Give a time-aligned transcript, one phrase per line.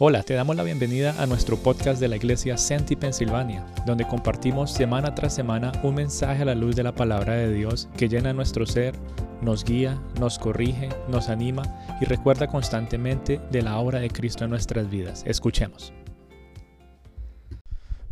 [0.00, 4.72] Hola, te damos la bienvenida a nuestro podcast de la iglesia Senti Pensilvania, donde compartimos
[4.72, 8.32] semana tras semana un mensaje a la luz de la palabra de Dios que llena
[8.32, 8.96] nuestro ser,
[9.40, 11.62] nos guía, nos corrige, nos anima
[12.00, 15.22] y recuerda constantemente de la obra de Cristo en nuestras vidas.
[15.28, 15.92] Escuchemos.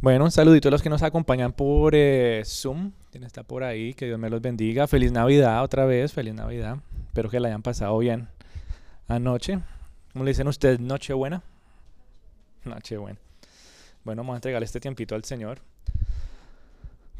[0.00, 2.92] Bueno, un saludito a los que nos acompañan por eh, Zoom.
[3.10, 3.92] ¿Quién está por ahí?
[3.94, 4.86] Que Dios me los bendiga.
[4.86, 6.76] Feliz Navidad otra vez, feliz Navidad.
[7.08, 8.28] Espero que la hayan pasado bien
[9.08, 9.58] anoche.
[10.12, 10.78] ¿Cómo le dicen ustedes?
[10.78, 11.42] Nochebuena.
[12.64, 13.18] Nochebuena.
[14.04, 15.60] Bueno, vamos a entregarle este tiempito al Señor.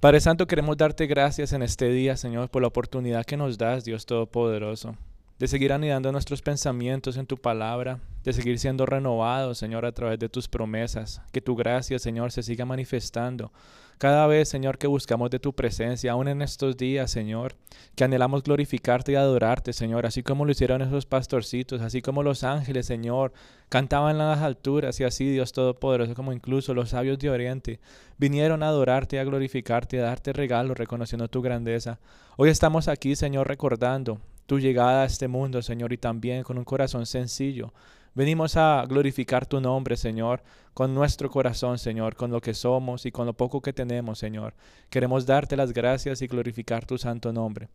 [0.00, 3.84] Padre Santo, queremos darte gracias en este día, Señor, por la oportunidad que nos das,
[3.84, 4.96] Dios Todopoderoso,
[5.42, 10.20] de seguir anidando nuestros pensamientos en tu palabra, de seguir siendo renovados, Señor, a través
[10.20, 11.20] de tus promesas.
[11.32, 13.50] Que tu gracia, Señor, se siga manifestando
[13.98, 17.56] cada vez, Señor, que buscamos de tu presencia, aún en estos días, Señor,
[17.96, 22.44] que anhelamos glorificarte y adorarte, Señor, así como lo hicieron esos pastorcitos, así como los
[22.44, 23.32] ángeles, Señor,
[23.68, 27.80] cantaban en las alturas y así, Dios Todopoderoso, como incluso los sabios de Oriente,
[28.16, 31.98] vinieron a adorarte, a glorificarte, a darte regalos, reconociendo tu grandeza.
[32.36, 34.20] Hoy estamos aquí, Señor, recordando
[34.52, 37.72] tu llegada a este mundo, Señor, y también con un corazón sencillo,
[38.14, 40.42] Venimos a glorificar tu nombre, Señor,
[40.74, 44.52] con nuestro corazón, Señor, con lo que somos y con lo poco que tenemos, Señor.
[44.90, 47.70] Queremos darte las gracias y glorificar tu santo nombre.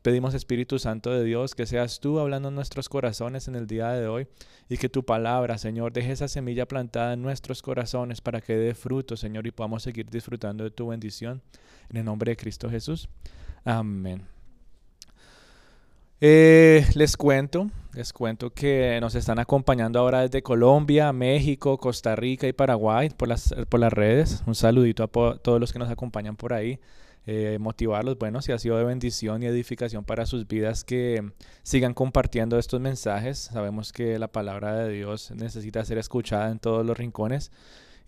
[0.00, 3.90] pedimos, Espíritu Santo de Dios, que seas tú hablando en nuestros corazones en el día
[3.90, 4.26] de hoy
[4.70, 8.74] y que tu palabra, Señor, deje esa semilla plantada en nuestros corazones para que dé
[8.74, 11.42] fruto, Señor, y podamos seguir disfrutando de tu bendición.
[11.90, 13.10] En el nombre de Cristo Jesús.
[13.62, 14.31] Amén.
[16.24, 22.46] Eh, les cuento, les cuento que nos están acompañando ahora desde Colombia, México, Costa Rica
[22.46, 23.52] y Paraguay por las,
[23.92, 24.40] redes.
[24.46, 26.78] Un saludito a todos los que nos acompañan por ahí.
[27.26, 31.28] Eh, motivarlos, bueno, si ha sido de bendición y edificación para sus vidas, que
[31.64, 33.50] sigan compartiendo estos mensajes.
[33.52, 37.50] Sabemos que la palabra de Dios necesita ser escuchada en todos los rincones.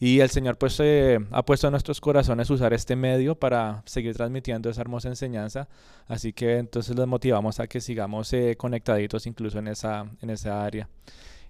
[0.00, 4.14] Y el Señor pues eh, ha puesto en nuestros corazones usar este medio para seguir
[4.14, 5.69] transmitiendo esa hermosa enseñanza.
[6.09, 10.65] Así que entonces les motivamos a que sigamos eh, conectaditos incluso en esa, en esa
[10.65, 10.88] área.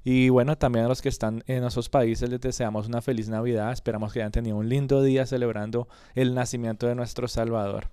[0.04, 3.72] Y bueno, también a los que están en esos países les deseamos una feliz Navidad.
[3.72, 7.88] Esperamos que hayan tenido un lindo día celebrando el nacimiento de nuestro Salvador.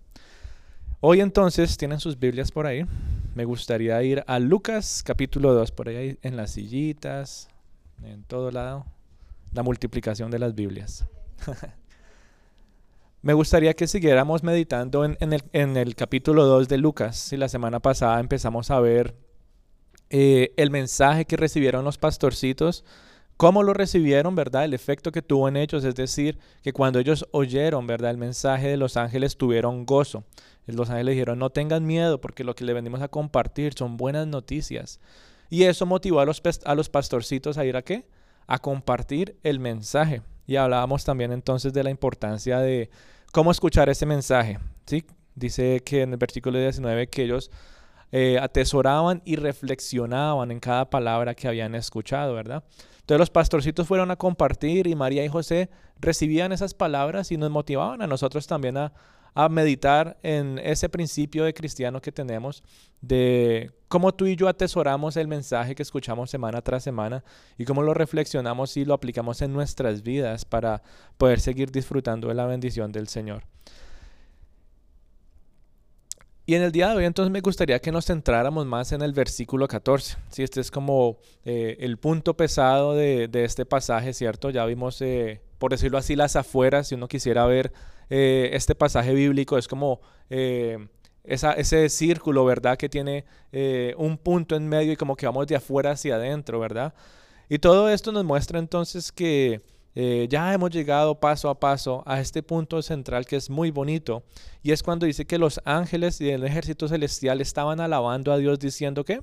[1.00, 2.85] Hoy entonces tienen sus Biblias por ahí.
[3.34, 7.47] Me gustaría ir a Lucas capítulo 2, por ahí en las sillitas,
[8.03, 8.85] en todo lado
[9.53, 11.06] la multiplicación de las Biblias.
[13.22, 15.17] Me gustaría que siguiéramos meditando en,
[15.78, 17.17] el, capítulo 2 de Lucas.
[17.17, 19.16] Si la semana pasada empezamos a ver
[20.09, 22.84] eh, el mensaje que recibieron los pastorcitos,
[23.38, 24.66] cómo lo recibieron, ¿verdad?
[24.66, 28.09] El efecto que tuvo en ellos, es decir, que cuando ellos oyeron, ¿verdad?
[28.09, 30.23] El mensaje de los ángeles tuvieron gozo.
[30.66, 34.25] Los ángeles dijeron, no tengan miedo porque lo que le venimos a compartir son buenas
[34.25, 35.00] noticias.
[35.50, 38.07] Y eso motivó a los, a los pastorcitos a ir a qué?
[38.47, 40.22] A compartir el mensaje.
[40.47, 42.90] Y hablábamos también entonces de la importancia de
[43.31, 44.59] cómo escuchar ese mensaje.
[44.85, 45.06] ¿sí?
[45.35, 47.52] Dice que en el versículo 19 que ellos
[48.12, 52.63] eh, atesoraban y reflexionaban en cada palabra que habían escuchado, ¿verdad?
[53.00, 55.69] Entonces los pastorcitos fueron a compartir y María y José
[56.00, 58.91] recibían esas palabras y nos motivaban a nosotros también a,
[59.33, 62.63] a meditar en ese principio de cristiano que tenemos,
[63.01, 67.23] de cómo tú y yo atesoramos el mensaje que escuchamos semana tras semana
[67.57, 70.81] y cómo lo reflexionamos y lo aplicamos en nuestras vidas para
[71.17, 73.43] poder seguir disfrutando de la bendición del Señor.
[76.45, 79.13] Y en el día de hoy entonces me gustaría que nos centráramos más en el
[79.13, 80.17] versículo 14.
[80.29, 84.49] Si este es como eh, el punto pesado de, este pasaje, ¿cierto?
[84.49, 87.71] Ya vimos, eh, por decirlo así, las afueras, si uno quisiera ver
[88.13, 90.85] eh, este pasaje bíblico es como eh,
[91.23, 92.77] ese círculo, ¿verdad?
[92.77, 93.23] Que tiene
[93.53, 96.94] eh, un punto en medio y como que vamos de afuera hacia adentro, ¿verdad?
[97.47, 99.61] Y todo esto nos muestra entonces que
[99.94, 104.23] ya hemos llegado paso a paso a este punto central que es muy bonito.
[104.61, 108.59] Y es cuando dice que los ángeles y el ejército celestial estaban alabando a Dios
[108.59, 109.22] diciendo que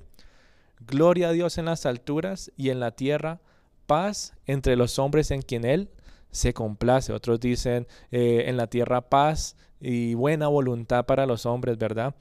[0.81, 3.41] gloria a Dios en las alturas y en la tierra,
[3.87, 5.91] paz entre los hombres en quien Él
[6.31, 7.13] se complace.
[7.13, 12.15] Otros dicen eh, en la tierra paz y buena voluntad para los hombres, ¿verdad?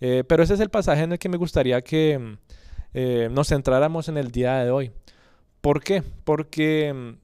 [0.00, 2.38] Eh, pero ese es el pasaje en el que me gustaría que mm,
[2.94, 4.90] eh, nos centráramos en el día de hoy.
[5.60, 6.02] ¿Por qué?
[6.24, 7.18] Porque mm,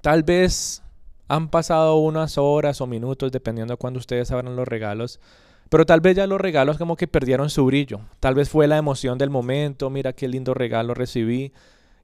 [0.00, 0.82] tal vez
[1.26, 5.20] han pasado unas horas o minutos, dependiendo de cuando ustedes abran los regalos,
[5.68, 8.00] pero tal vez ya los regalos como que perdieron su brillo.
[8.20, 11.52] Tal vez fue la emoción del momento, mira qué lindo regalo recibí.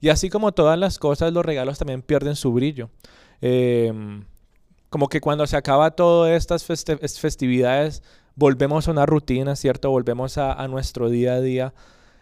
[0.00, 2.90] Y así como todas las cosas, los regalos también pierden su brillo.
[3.46, 4.24] Em,
[4.88, 8.02] como que cuando se acaba todas estas festividades,
[8.36, 9.90] volvemos a una rutina, ¿cierto?
[9.90, 11.74] Volvemos a, nuestro día a día.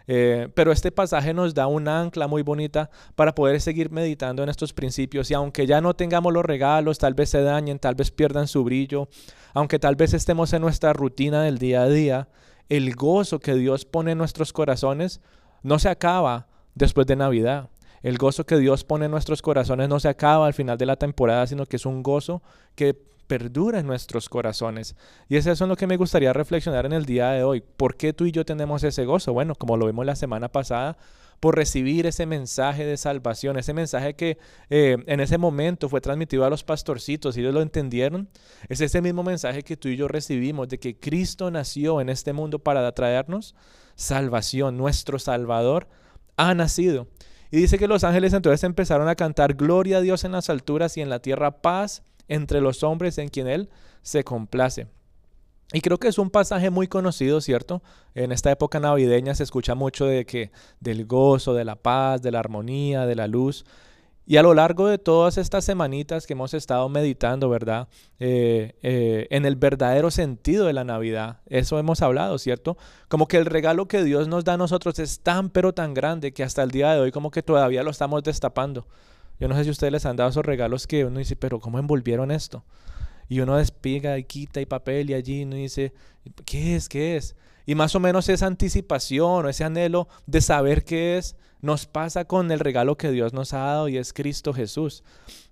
[0.09, 4.49] Eh, pero este pasaje nos da un ancla muy bonita para poder seguir meditando en
[4.49, 8.11] estos principios y aunque ya no tengamos los regalos, tal vez se dañen, tal vez
[8.11, 9.09] pierdan su brillo,
[9.55, 12.29] aunque tal vez estemos en nuestra rutina del día a día,
[12.69, 15.21] el gozo que Dios pone en nuestros corazones
[15.63, 17.69] no se acaba después de Navidad.
[18.03, 20.97] El gozo que Dios pone en nuestros corazones no se acaba al final de la
[20.97, 22.43] temporada, sino que es un gozo
[22.75, 22.95] que
[23.27, 24.97] perdura en nuestros corazones.
[25.29, 27.63] Y es eso en lo que me gustaría reflexionar en el día de hoy.
[27.63, 29.33] ¿Por qué tú y yo tenemos ese gozo?
[29.33, 30.99] Bueno, como lo vimos la semana pasada,
[31.43, 34.39] por recibir ese mensaje de salvación, ese mensaje que
[34.71, 38.29] eh, en ese momento fue transmitido a los pastorcitos y ellos lo entendieron.
[38.69, 42.33] Es ese mismo mensaje que tú y yo recibimos de que Cristo nació en este
[42.33, 43.57] mundo para traernos
[43.97, 44.77] salvación.
[44.77, 45.89] Nuestro Salvador
[46.37, 47.09] ha nacido.
[47.53, 50.97] Y dice que los ángeles entonces empezaron a cantar gloria a Dios en las alturas
[50.97, 53.69] y en la tierra paz entre los hombres en quien Él
[54.01, 54.87] se complace.
[55.75, 57.83] Y creo que es un pasaje muy conocido, ¿cierto?
[58.15, 60.51] En esta época navideña se escucha mucho de que
[60.81, 63.67] del gozo, de la paz, de la armonía, de la luz.
[64.25, 67.89] Y a lo largo de todas estas semanitas que hemos estado meditando, ¿verdad?
[68.21, 72.77] Eh, eh, en el verdadero sentido de la Navidad, eso hemos hablado, ¿cierto?
[73.09, 76.33] Como que el regalo que Dios nos da a nosotros es tan pero tan grande
[76.33, 78.87] que hasta el día de hoy como que todavía lo estamos destapando.
[79.41, 81.81] Yo no sé si ustedes les han dado esos regalos que uno dice, pero ¿cómo
[81.81, 82.65] envolvieron esto?
[83.29, 85.93] Y uno despiga y quita y papel y allí uno dice,
[86.45, 86.89] ¿qué es?
[86.89, 87.35] ¿Qué es?
[87.67, 92.25] Y más o menos esa anticipación o ese anhelo de saber qué es nos pasa
[92.27, 95.05] con el regalo que Dios nos ha dado y es Cristo Jesús.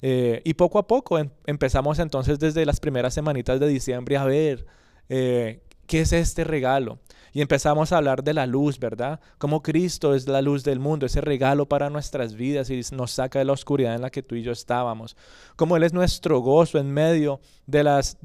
[0.03, 4.25] Eh, y poco a poco em, empezamos entonces desde las primeras semanitas de diciembre a
[4.25, 4.67] ver
[5.09, 6.99] eh, qué es este regalo.
[7.33, 9.21] Y empezamos a hablar de la luz, ¿verdad?
[9.39, 13.39] Como Cristo es la luz del mundo, ese regalo para nuestras vidas y nos saca
[13.39, 15.17] de la oscuridad en la que tú y yo estábamos.
[15.57, 18.19] Como Él es nuestro gozo en medio de las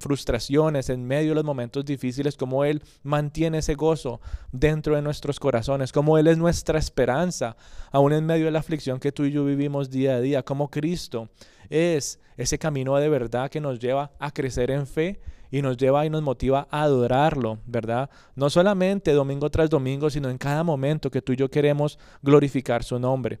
[0.00, 4.20] frustraciones, en medio de los momentos difíciles, como Él mantiene ese gozo
[4.52, 7.56] dentro de nuestros corazones, como Él es nuestra esperanza,
[7.92, 10.70] aún en medio de la aflicción que tú y yo vivimos día a día, como
[10.70, 11.30] Cristo
[11.70, 15.20] es ese camino de verdad que nos lleva a crecer en fe
[15.50, 18.10] y nos lleva y nos motiva a adorarlo, ¿verdad?
[18.34, 22.82] No solamente domingo tras domingo, sino en cada momento que tú y yo queremos glorificar
[22.82, 23.38] su nombre.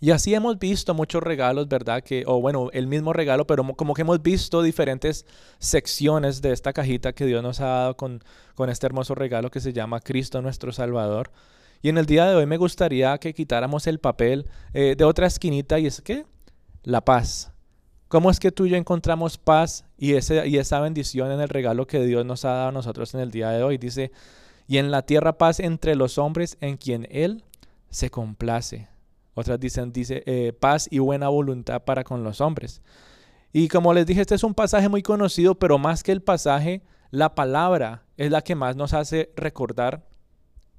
[0.00, 2.02] Y así hemos visto muchos regalos, ¿verdad?
[2.02, 5.26] Que, o bueno, el mismo regalo, pero como que hemos visto diferentes
[5.58, 8.22] secciones de esta cajita que Dios nos ha dado con,
[8.54, 11.30] con este hermoso regalo que se llama Cristo nuestro Salvador.
[11.82, 15.26] Y en el día de hoy me gustaría que quitáramos el papel eh, de otra
[15.26, 16.24] esquinita y es que
[16.82, 17.52] la paz.
[18.08, 21.48] ¿Cómo es que tú y yo encontramos paz y, ese, y esa bendición en el
[21.48, 23.78] regalo que Dios nos ha dado a nosotros en el día de hoy?
[23.78, 24.12] Dice,
[24.66, 27.44] y en la tierra paz entre los hombres en quien Él
[27.88, 28.88] se complace.
[29.34, 32.82] Otras dicen, dice, eh, paz y buena voluntad para con los hombres.
[33.52, 36.82] Y como les dije, este es un pasaje muy conocido, pero más que el pasaje,
[37.10, 40.06] la palabra es la que más nos hace recordar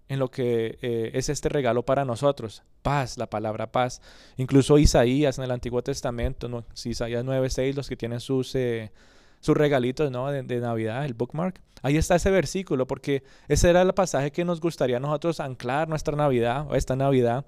[0.10, 2.64] en lo que eh, es este regalo para nosotros.
[2.82, 4.02] Paz, la palabra paz.
[4.38, 6.66] Incluso Isaías en el Antiguo Testamento, ¿no?
[6.74, 8.92] si Isaías 9.6, los que tienen sus, eh,
[9.40, 10.30] sus regalitos ¿no?
[10.30, 11.60] de, de, Navidad, el bookmark.
[11.82, 15.90] Ahí está ese versículo, porque ese era el pasaje que nos gustaría a nosotros anclar
[15.90, 17.46] nuestra Navidad, o esta Navidad,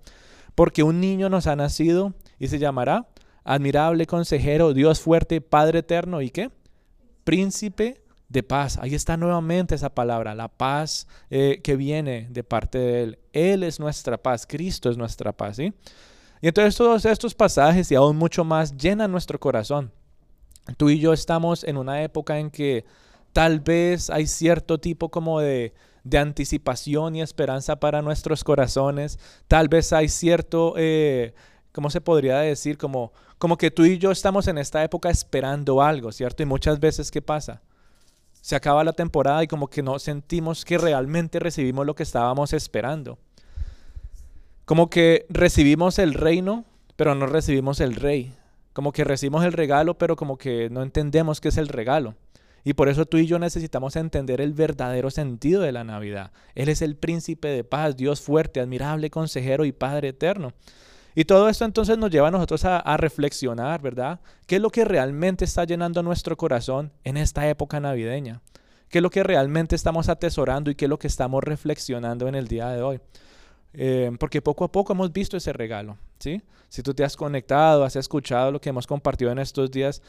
[0.56, 3.08] porque un niño nos ha nacido y se llamará
[3.46, 6.50] admirable consejero, Dios fuerte, Padre eterno y qué?
[7.24, 8.78] Príncipe de paz.
[8.78, 13.20] Ahí está nuevamente esa palabra, la paz eh, que viene de parte de Él.
[13.34, 15.58] Él es nuestra paz, Cristo es nuestra paz.
[15.58, 15.74] ¿sí?
[16.42, 19.92] Y entonces todos estos pasajes y aún mucho más llenan nuestro corazón.
[20.78, 22.86] Tú y yo estamos en una época en que
[23.34, 29.20] tal vez hay cierto tipo como de, de anticipación y esperanza para nuestros corazones.
[29.48, 31.34] Tal vez hay cierto, eh,
[31.72, 32.78] ¿cómo se podría decir?
[32.78, 36.42] Como, como que tú y yo estamos en esta época esperando algo, ¿cierto?
[36.42, 37.62] Y muchas veces, ¿qué pasa?
[38.46, 42.54] Se acaba la temporada y como que no sentimos que realmente recibimos lo que estábamos
[42.54, 43.18] esperando.
[44.66, 46.64] Como que recibimos el reino,
[46.96, 48.36] pero no recibimos el rey.
[48.72, 52.14] Como que recibimos el regalo, pero como que no entendemos qué es el regalo.
[52.64, 56.32] Y por eso tú y yo necesitamos entender el verdadero sentido de la Navidad.
[56.54, 60.54] Él es el príncipe de paz, Dios fuerte, admirable, consejero y Padre eterno.
[61.16, 64.20] Y todo esto entonces nos lleva a nosotros a, reflexionar, ¿verdad?
[64.48, 68.42] ¿Qué es lo que realmente está llenando nuestro corazón en esta época navideña?
[68.90, 72.36] ¿Qué es lo que realmente estamos atesorando y qué es lo que estamos reflexionando en
[72.36, 73.00] el día de hoy?
[73.74, 76.42] Eh, porque poco a poco hemos visto ese regalo, ¿sí?
[76.68, 80.02] Si tú te has conectado, has escuchado lo que hemos compartido en estos días,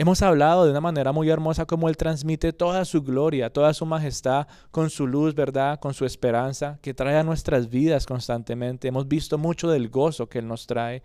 [0.00, 3.84] Hemos hablado de una manera muy hermosa cómo Él transmite toda su gloria, toda su
[3.84, 5.80] majestad con su luz, ¿verdad?
[5.80, 8.86] Con su esperanza que trae a nuestras vidas constantemente.
[8.86, 11.02] Hemos visto mucho del gozo que Él nos trae.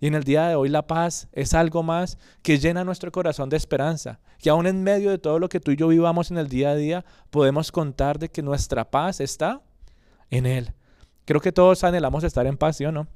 [0.00, 3.50] Y en el día de hoy la paz es algo más que llena nuestro corazón
[3.50, 4.20] de esperanza.
[4.38, 6.70] Que aún en medio de todo lo que tú y yo vivamos en el día
[6.70, 9.60] a día, podemos contar de que nuestra paz está
[10.30, 10.72] en Él.
[11.26, 13.06] Creo que todos anhelamos estar en paz, ¿sí o no?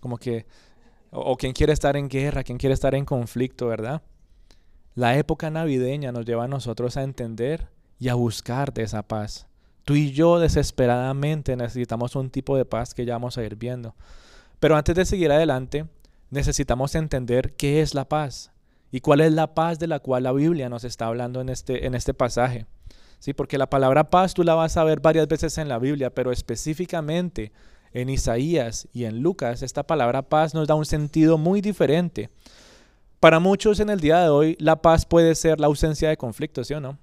[0.00, 0.44] Como que,
[1.12, 4.02] o, o quien quiere estar en guerra, quien quiere estar en conflicto, ¿verdad?
[4.94, 9.46] La época navideña nos lleva a nosotros a entender y a buscar de esa paz.
[9.84, 13.94] Tú y yo desesperadamente necesitamos un tipo de paz que ya vamos a ir viendo.
[14.60, 15.86] Pero antes de seguir adelante,
[16.30, 18.52] necesitamos entender qué es la paz
[18.90, 21.86] y cuál es la paz de la cual la Biblia nos está hablando en este,
[21.86, 22.66] en este pasaje.
[23.18, 26.10] Sí, porque la palabra paz tú la vas a ver varias veces en la Biblia,
[26.10, 27.52] pero específicamente
[27.92, 32.30] en Isaías y en Lucas, esta palabra paz nos da un sentido muy diferente.
[33.20, 36.66] Para muchos en el día de hoy, la paz puede ser la ausencia de conflictos,
[36.66, 36.98] ¿sí o no?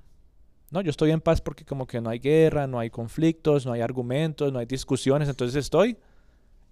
[0.72, 3.72] No, yo estoy en paz porque como que no hay guerra, no hay conflictos, no
[3.72, 5.98] hay argumentos, no hay discusiones, entonces estoy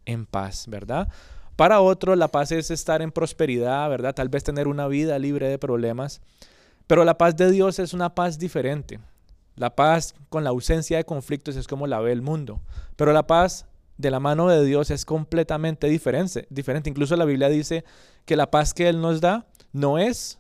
[0.05, 1.07] en paz, ¿verdad?
[1.55, 4.13] Para otros la paz es estar en prosperidad, ¿verdad?
[4.13, 6.21] Tal vez tener una vida libre de problemas.
[6.85, 8.99] Pero la paz de Dios es una paz diferente.
[9.55, 12.61] La paz con la ausencia de conflictos es como la ve el mundo.
[12.95, 13.65] Pero la paz
[13.97, 16.47] de la mano de Dios es completamente diferente.
[16.49, 16.89] diferente.
[16.89, 17.83] Incluso la Biblia dice
[18.25, 20.39] que la paz que Él nos da no es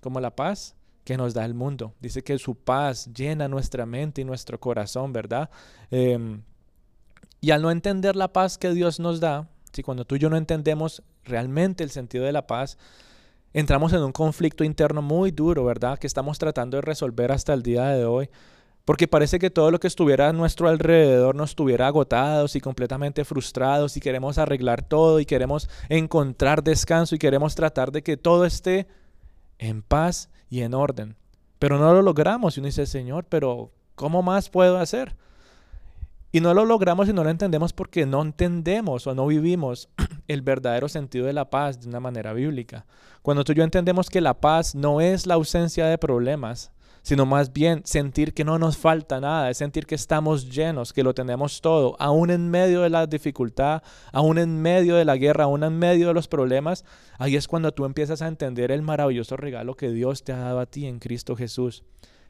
[0.00, 1.94] como la paz que nos da el mundo.
[2.00, 5.50] Dice que su paz llena nuestra mente y nuestro corazón, ¿verdad?
[5.90, 6.42] Em,
[7.40, 10.30] y al no entender la paz que Dios nos da, si cuando tú y yo
[10.30, 12.76] no entendemos realmente el sentido de la paz,
[13.52, 15.98] entramos en un conflicto interno muy duro, ¿verdad?
[15.98, 18.28] Que estamos tratando de resolver hasta el día de hoy.
[18.86, 23.24] Porque parece que todo lo que estuviera a nuestro alrededor nos estuviera agotados y completamente
[23.24, 28.44] frustrados y queremos arreglar todo y queremos encontrar descanso y queremos tratar de que todo
[28.44, 28.86] esté
[29.58, 31.16] en paz y en orden.
[31.58, 35.16] Pero no lo logramos y uno dice, Señor, pero ¿cómo más puedo hacer?
[36.30, 39.88] Y no lo logramos y no lo entendemos porque no entendemos o no vivimos
[40.28, 42.86] el verdadero sentido de la paz de una manera bíblica.
[43.22, 46.70] Cuando tú y yo entendemos que la paz no es la ausencia de problemas,
[47.06, 51.04] sino más bien sentir que no nos falta nada, es sentir que estamos llenos, que
[51.04, 55.44] lo tenemos todo, aún en medio de la dificultad, aún en medio de la guerra,
[55.44, 56.84] aún en medio de los problemas,
[57.16, 60.58] ahí es cuando tú empiezas a entender el maravilloso regalo que Dios te ha dado
[60.58, 61.84] a ti en Cristo Jesús.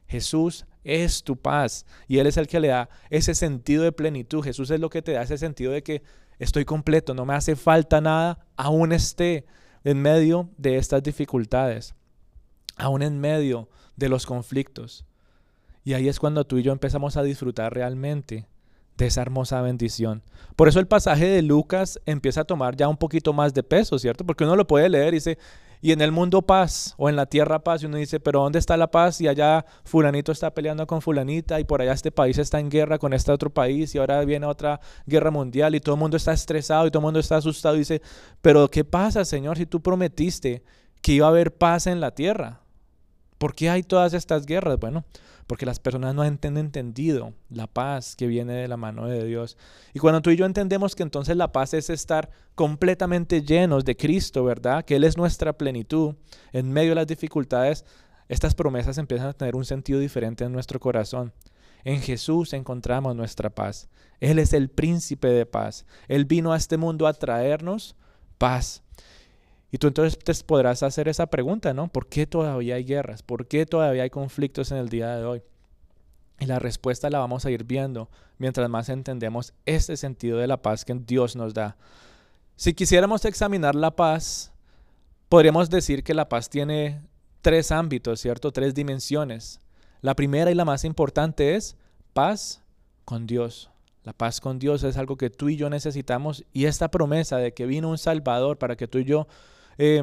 [0.09, 4.45] Jesús es tu paz y Él es el que le da ese sentido de plenitud.
[4.45, 6.03] Jesús es lo que te da ese sentido de que
[6.39, 9.47] estoy completo, no me hace falta nada, aún esté
[9.85, 11.95] en medio de estas dificultades,
[12.77, 15.05] aún en medio de los conflictos.
[15.85, 18.47] Y ahí es cuando tú y yo empezamos a disfrutar realmente
[18.97, 20.23] de esa hermosa bendición.
[20.57, 23.99] Por eso el pasaje de Lucas empieza a tomar ya un poquito más de peso,
[23.99, 24.25] ¿cierto?
[24.25, 25.39] Porque uno lo puede leer y dice,
[25.83, 28.59] y en el mundo paz, o en la tierra paz, y uno dice, pero ¿dónde
[28.59, 29.21] está la paz?
[29.21, 32.99] Y allá fulanito está peleando con fulanita, y por allá este país está en guerra
[32.99, 36.33] con este otro país, y ahora viene otra guerra mundial, y todo el mundo está
[36.33, 38.01] estresado, y todo el mundo está asustado, y dice,
[38.41, 40.65] pero ¿qué pasa, Señor, si tú prometiste
[41.03, 42.63] que iba a haber paz en la tierra?
[43.39, 44.79] ¿Por qué hay todas estas guerras?
[44.79, 45.05] Bueno,
[45.47, 49.57] porque las personas no han entendido la paz que viene de la mano de Dios.
[49.95, 53.97] Y cuando tú y yo entendemos que entonces la paz es estar completamente llenos de
[53.97, 54.85] Cristo, ¿verdad?
[54.85, 56.15] Que Él es nuestra plenitud
[56.53, 57.85] en medio de las dificultades,
[58.29, 61.33] estas promesas empiezan a tener un sentido diferente en nuestro corazón.
[61.85, 63.89] En Jesús encontramos nuestra paz.
[64.19, 65.87] Él es el príncipe de paz.
[66.09, 67.95] Él vino a este mundo a traernos
[68.39, 68.83] paz.
[69.71, 71.89] Y tú entonces te podrás hacer esa pregunta, ¿no?
[71.89, 73.23] ¿Por qué todavía hay guerras?
[73.23, 75.43] ¿Por qué todavía hay conflictos en el día de hoy?
[76.39, 78.09] Y la respuesta la vamos a ir viendo
[78.39, 81.77] mientras más entendemos este sentido de la paz que Dios nos da.
[82.57, 84.53] Si quisiéramos examinar la paz,
[85.29, 87.03] podríamos decir que la paz tiene
[87.43, 88.53] tres ámbitos, ¿cierto?
[88.53, 89.61] Tres dimensiones.
[90.01, 91.77] La primera y la más importante es
[92.13, 92.63] paz
[93.05, 93.71] con Dios.
[94.05, 97.55] La paz con Dios es algo que tú y yo necesitamos y esta promesa de
[97.55, 99.27] que vino un Salvador para que tú y yo
[99.79, 100.03] eh,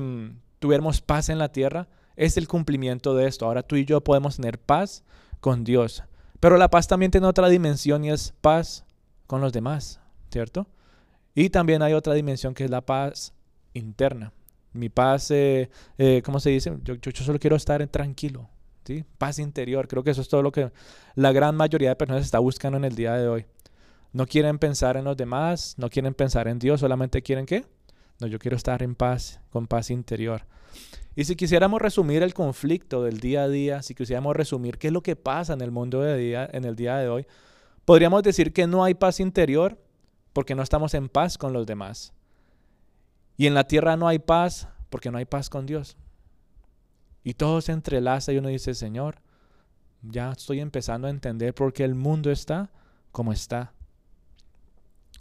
[0.60, 3.46] tuviéramos paz en la tierra, es el cumplimiento de esto.
[3.46, 5.04] Ahora tú y yo podemos tener paz
[5.40, 6.04] con Dios.
[6.40, 8.86] Pero la paz también tiene otra dimensión y es paz
[9.28, 10.00] con los demás,
[10.32, 10.68] ¿cierto?
[11.36, 13.34] Y también hay otra dimensión que es la paz
[13.74, 14.34] interna.
[14.74, 16.74] Mi paz, eh, eh, ¿cómo se dice?
[16.84, 18.50] Yo, solo quiero estar tranquilo,
[18.86, 19.06] ¿sí?
[19.18, 19.88] Paz interior.
[19.88, 20.72] Creo que eso es todo lo que
[21.16, 23.46] la gran mayoría de personas está buscando en el día de hoy.
[24.12, 27.66] No quieren pensar en los demás, no quieren pensar en Dios, solamente quieren qué?
[28.20, 30.46] No, yo quiero estar en paz, con paz interior.
[31.16, 34.94] Y si quisiéramos resumir el conflicto del día a día, si quisiéramos resumir qué es
[34.94, 37.28] lo que pasa en el mundo de día, en el día de hoy,
[37.86, 39.78] podríamos decir que no hay paz interior
[40.34, 42.14] porque no estamos en paz con los demás.
[43.38, 45.98] Y en la tierra no hay paz porque no hay paz con Dios.
[47.24, 49.22] Y todo se entrelaza y uno dice, Señor,
[50.02, 52.72] ya estoy empezando a entender por qué el mundo está
[53.12, 53.74] como está.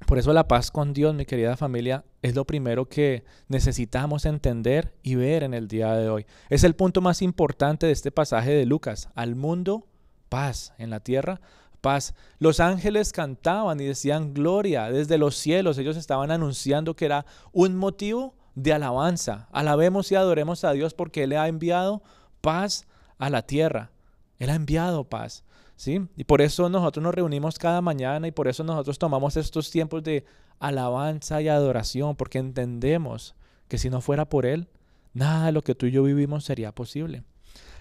[0.06, 4.94] Por eso la paz con Dios, mi querida familia, es lo primero que necesitamos entender
[5.02, 6.26] y ver en el día de hoy.
[6.50, 9.08] Es el punto más importante de este pasaje de Lucas.
[9.14, 9.86] Al mundo,
[10.28, 10.72] paz.
[10.78, 11.40] En la tierra,
[11.80, 12.14] paz.
[12.38, 15.78] Los ángeles cantaban y decían gloria desde los cielos.
[15.78, 19.48] Ellos estaban anunciando que era un motivo de alabanza.
[19.52, 22.02] Alabemos y adoremos a Dios porque Él ha enviado
[22.40, 22.86] paz
[23.18, 23.90] a la tierra.
[24.38, 25.44] Él ha enviado paz.
[25.82, 26.00] ¿Sí?
[26.14, 30.04] Y por eso nosotros nos reunimos cada mañana y por eso nosotros tomamos estos tiempos
[30.04, 30.24] de
[30.60, 33.34] alabanza y adoración, porque entendemos
[33.66, 34.68] que si no fuera por Él,
[35.12, 37.24] nada de lo que tú y yo vivimos sería posible.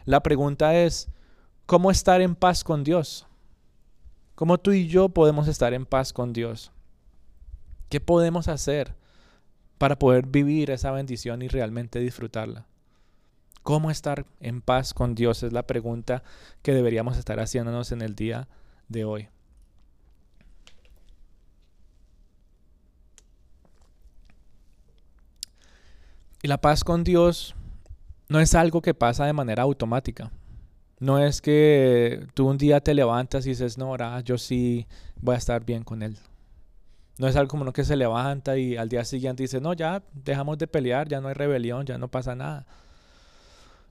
[0.06, 1.10] La pregunta es,
[1.68, 3.28] ¿cómo estar en paz con Dios?
[4.34, 6.72] ¿Cómo tú y yo podemos estar en paz con Dios?
[7.88, 8.96] ¿Qué podemos hacer
[9.78, 12.66] para poder vivir esa bendición y realmente disfrutarla?
[13.64, 15.44] ¿Cómo estar en paz con Dios?
[15.44, 16.24] Es la pregunta
[16.62, 18.48] que deberíamos estar haciéndonos en el día
[18.88, 19.30] de hoy.
[26.44, 27.56] Y la paz con Dios
[28.28, 30.32] no es algo que pasa de manera automática.
[31.00, 34.88] No es que tú un día te levantas y dices, no, ahora yo sí
[35.20, 36.18] voy a estar bien con Él.
[37.18, 40.02] No es algo como uno que se levanta y al día siguiente dice, no, ya
[40.14, 42.66] dejamos de pelear, ya no hay rebelión, ya no pasa nada.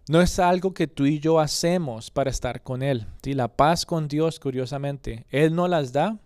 [0.08, 3.06] No es algo que tú y yo hacemos para estar con Él.
[3.22, 6.18] La paz con Dios, curiosamente, Él no las da,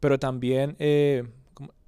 [0.00, 1.24] pero también eh,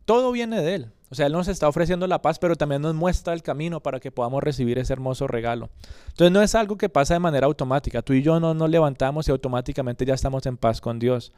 [0.05, 0.93] todo viene de Él.
[1.11, 4.01] O sea, Él nos está ofreciendo la paz, pero también nos muestra el camino para
[4.01, 5.71] que podamos recibir ese hermoso regalo.
[6.09, 8.03] Entonces no es algo que pasa de manera automática.
[8.03, 11.33] Tú y yo no nos levantamos y automáticamente ya estamos en paz con Dios.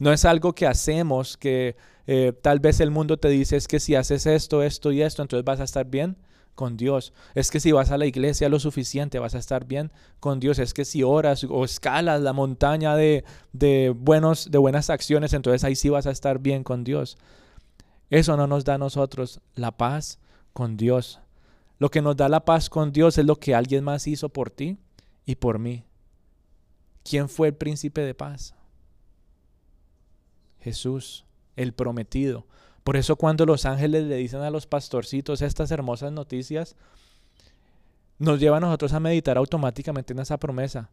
[0.00, 1.76] No es algo que hacemos que
[2.06, 5.44] eh, tal vez el mundo te dice que si haces esto, esto y esto, entonces
[5.44, 6.16] vas a estar bien
[6.60, 7.14] con Dios.
[7.34, 9.90] Es que si vas a la iglesia lo suficiente, vas a estar bien
[10.20, 10.58] con Dios.
[10.58, 13.24] Es que si oras o escalas la montaña de,
[13.54, 17.16] de, buenos, de buenas acciones, entonces ahí sí vas a estar bien con Dios.
[18.10, 20.18] Eso no nos da a nosotros la paz
[20.52, 21.20] con Dios.
[21.78, 24.50] Lo que nos da la paz con Dios es lo que alguien más hizo por
[24.50, 24.76] ti
[25.24, 25.84] y por mí.
[27.04, 28.54] ¿Quién fue el príncipe de paz?
[30.58, 31.24] Jesús,
[31.56, 32.46] el prometido.
[32.90, 36.74] Por eso cuando los ángeles le dicen a los pastorcitos estas hermosas noticias,
[38.18, 40.90] nos lleva a nosotros a meditar automáticamente en esa promesa.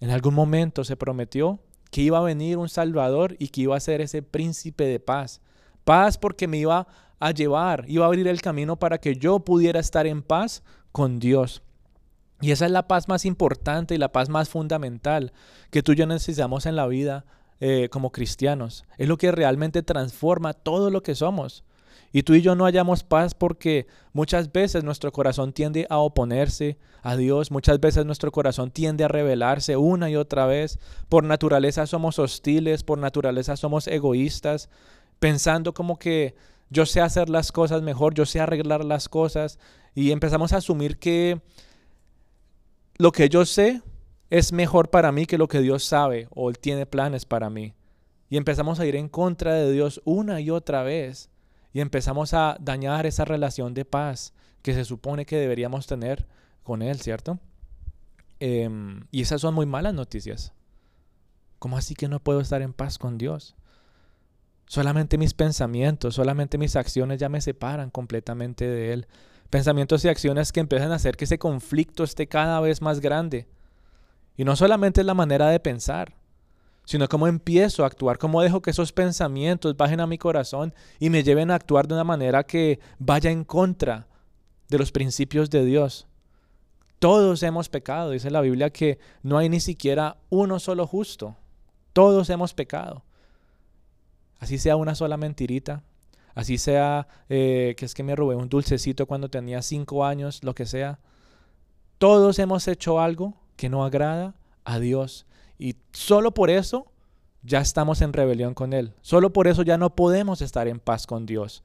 [0.00, 1.60] En algún momento se prometió
[1.92, 5.40] que iba a venir un Salvador y que iba a ser ese príncipe de paz
[5.84, 6.88] Paz porque me iba
[7.20, 11.20] a llevar, iba a abrir el camino para que yo pudiera estar en paz con
[11.20, 11.62] Dios.
[12.40, 15.32] Y esa es la paz más importante y la paz más fundamental
[15.70, 17.24] que tú y yo necesitamos en la vida
[17.60, 18.84] eh, como cristianos.
[18.96, 21.64] Es lo que realmente transforma todo lo que somos.
[22.12, 26.78] Y tú y yo no hallamos paz porque muchas veces nuestro corazón tiende a oponerse
[27.02, 30.78] a Dios, muchas veces nuestro corazón tiende a rebelarse una y otra vez.
[31.08, 34.68] Por naturaleza somos hostiles, por naturaleza somos egoístas,
[35.20, 36.34] pensando como que
[36.68, 39.58] yo sé hacer las cosas mejor, yo sé arreglar las cosas
[39.94, 41.40] y empezamos a asumir que
[42.96, 43.82] lo que yo sé
[44.30, 47.74] es mejor para mí que lo que Dios sabe o Él tiene planes para mí.
[48.28, 51.30] Y empezamos a ir en contra de Dios una y otra vez.
[51.72, 56.26] Y empezamos a dañar esa relación de paz que se supone que deberíamos tener
[56.62, 57.40] con Él, ¿cierto?
[58.38, 60.52] Em, y esas son muy malas noticias.
[61.58, 63.56] ¿Cómo así que no puedo estar en paz con Dios?
[64.66, 69.08] Solamente mis pensamientos, solamente mis acciones ya me separan completamente de Él.
[69.50, 73.48] Pensamientos y acciones que empiezan a hacer que ese conflicto esté cada vez más grande.
[74.40, 76.14] Y no solamente es la manera de pensar,
[76.86, 81.10] sino cómo empiezo a actuar, cómo dejo que esos pensamientos bajen a mi corazón y
[81.10, 84.06] me lleven a actuar de una manera que vaya en contra
[84.70, 86.06] de los principios de Dios.
[86.98, 91.36] Todos hemos pecado, dice la Biblia que no hay ni siquiera uno solo justo.
[91.92, 93.04] Todos hemos pecado
[94.38, 95.82] así sea una sola mentirita,
[96.34, 100.54] así sea eh, que es que me robé un dulcecito cuando tenía cinco años, lo
[100.54, 100.98] que sea.
[101.98, 105.26] Todos hemos hecho algo que no agrada a Dios
[105.58, 106.86] y solo por eso
[107.42, 108.94] ya estamos en rebelión con Él.
[109.02, 111.62] Solo por eso ya no podemos estar en paz con Dios.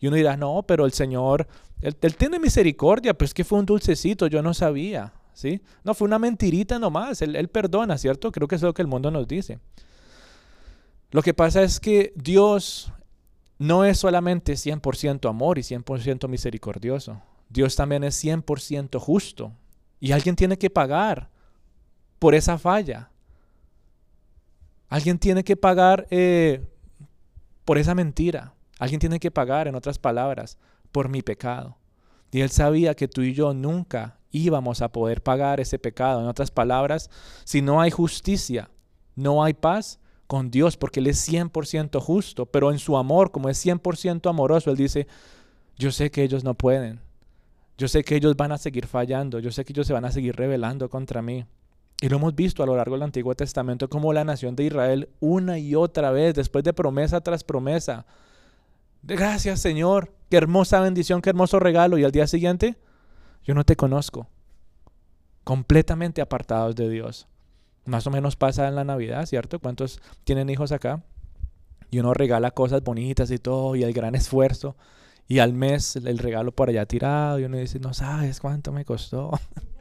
[0.00, 1.46] Y uno dirá, no, pero el Señor,
[1.82, 5.60] Él, tiene misericordia, pues que fue un dulcecito, yo no sabía, ¿sí?
[5.82, 8.32] No, fue una mentirita nomás, él, perdona, ¿cierto?
[8.32, 9.58] Creo que es lo que el mundo nos dice.
[11.10, 12.90] Lo que pasa es que Dios
[13.58, 17.20] no es solamente 100% amor y 100% misericordioso.
[17.50, 19.52] Dios también es 100% justo.
[20.00, 21.33] Y alguien tiene que pagar
[22.24, 23.10] por esa falla.
[24.88, 26.66] Alguien tiene que pagar eh,
[27.66, 28.54] por esa mentira.
[28.78, 30.56] Alguien tiene que pagar, en otras palabras,
[30.90, 31.76] por mi pecado.
[32.30, 36.22] Y él sabía que tú y yo nunca íbamos a poder pagar ese pecado.
[36.22, 37.10] En otras palabras,
[37.44, 38.70] si no hay justicia,
[39.16, 43.50] no hay paz con Dios porque Él es 100% justo, pero en su amor, como
[43.50, 45.06] es 100% amoroso, Él dice,
[45.76, 47.00] yo sé que ellos no pueden,
[47.76, 50.10] yo sé que ellos van a seguir fallando, yo sé que ellos se van a
[50.10, 51.44] seguir rebelando contra mí.
[52.04, 55.08] Y lo hemos visto a lo largo del Antiguo Testamento como la nación de Israel
[55.20, 58.04] una y otra vez, después de promesa tras promesa.
[59.00, 61.96] De gracias Señor, qué hermosa bendición, qué hermoso regalo.
[61.96, 62.76] Y al día siguiente,
[63.42, 64.28] yo no te conozco.
[65.44, 67.26] Completamente apartados de Dios.
[67.86, 69.58] Más o menos pasa en la Navidad, ¿cierto?
[69.58, 71.02] ¿Cuántos tienen hijos acá?
[71.90, 74.76] Y uno regala cosas bonitas y todo, y el gran esfuerzo.
[75.26, 78.84] Y al mes el regalo por allá tirado, y uno dice, no sabes cuánto me
[78.84, 79.30] costó.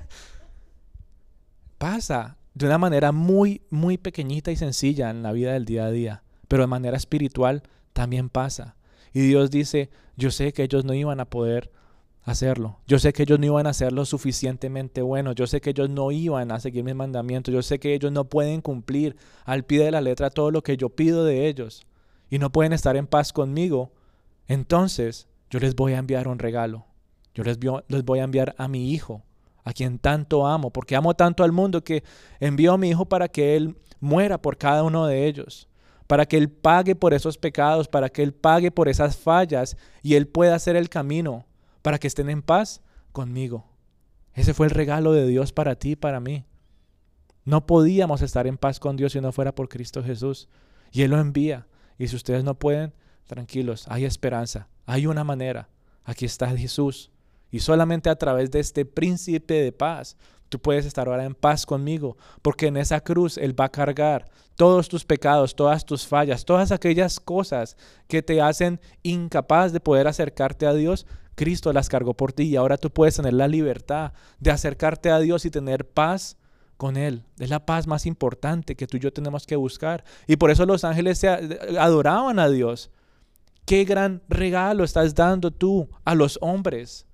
[1.77, 5.91] pasa de una manera muy, muy pequeñita y sencilla en la vida del día a
[5.91, 8.75] día, pero de manera espiritual también pasa.
[9.13, 11.71] Y Dios dice, yo sé que ellos no iban a poder
[12.23, 12.79] hacerlo.
[12.87, 15.33] Yo sé que ellos no iban a hacerlo suficientemente bueno.
[15.33, 17.53] Yo sé que ellos no iban a seguir mis mandamientos.
[17.53, 20.77] Yo sé que ellos no pueden cumplir al pie de la letra todo lo que
[20.77, 21.85] yo pido de ellos.
[22.29, 23.91] Y no pueden estar en paz conmigo.
[24.47, 26.85] Entonces yo les voy a enviar un regalo.
[27.35, 29.23] Yo les, les voy a enviar a mi hijo
[29.63, 32.03] a quien tanto amo, porque amo tanto al mundo que
[32.39, 35.69] envío a mi Hijo para que Él muera por cada uno de ellos,
[36.07, 40.15] para que Él pague por esos pecados, para que Él pague por esas fallas y
[40.15, 41.45] Él pueda hacer el camino
[41.81, 43.65] para que estén en paz conmigo.
[44.33, 46.45] Ese fue el regalo de Dios para ti y para mí.
[47.45, 50.49] No podíamos estar en paz con Dios si no fuera por Cristo Jesús.
[50.91, 51.67] Y Él lo envía.
[51.97, 52.93] Y si ustedes no pueden,
[53.25, 55.69] tranquilos, hay esperanza, hay una manera.
[56.03, 57.11] Aquí está Jesús.
[57.53, 60.17] Y solamente a través de este príncipe de paz
[60.49, 64.25] tú puedes estar ahora en paz conmigo, porque en esa cruz Él va a cargar
[64.55, 70.07] todos tus pecados, todas tus fallas, todas aquellas cosas que te hacen incapaz de poder
[70.07, 71.05] acercarte a Dios.
[71.35, 75.19] Cristo las cargó por ti y ahora tú puedes tener la libertad de acercarte a
[75.19, 76.37] Dios y tener paz
[76.77, 77.23] con Él.
[77.37, 80.03] Es la paz más importante que tú y yo tenemos que buscar.
[80.25, 82.89] Y por eso los ángeles adoraban a Dios.
[83.65, 87.05] Qué gran regalo estás dando tú a los hombres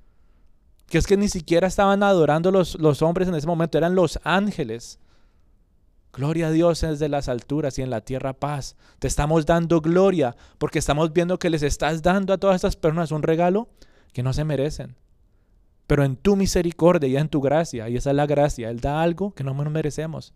[0.89, 4.19] que es que ni siquiera estaban adorando los, los hombres en ese momento, eran los
[4.23, 4.99] ángeles.
[6.12, 8.75] Gloria a Dios desde las alturas y en la tierra paz.
[8.97, 13.12] Te estamos dando gloria porque estamos viendo que les estás dando a todas estas personas
[13.12, 13.69] un regalo
[14.12, 14.95] que no se merecen.
[15.86, 19.02] Pero en tu misericordia y en tu gracia, y esa es la gracia, Él da
[19.02, 20.34] algo que no merecemos.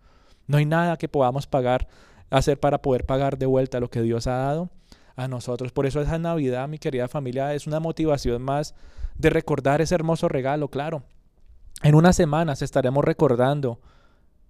[0.48, 1.88] No hay nada que podamos pagar,
[2.30, 4.70] hacer para poder pagar de vuelta lo que Dios ha dado
[5.16, 5.72] a nosotros.
[5.72, 8.76] Por eso esa Navidad, mi querida familia, es una motivación más
[9.17, 11.04] de recordar ese hermoso regalo, claro.
[11.82, 13.80] En unas semanas estaremos recordando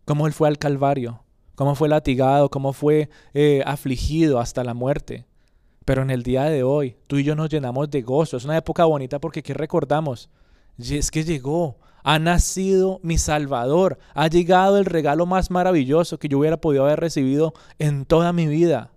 [0.06, 1.24] cómo Él fue al Calvario,
[1.56, 5.26] cómo fue latigado, cómo fue eh, afligido hasta la muerte.
[5.86, 8.38] Pero en el día de hoy, tú y yo nos llenamos de gozo.
[8.38, 10.30] Es una época bonita porque ¿qué recordamos?
[10.78, 16.28] Y es que llegó, ha nacido mi Salvador, ha llegado el regalo más maravilloso que
[16.28, 18.92] yo hubiera podido haber recibido en toda mi vida.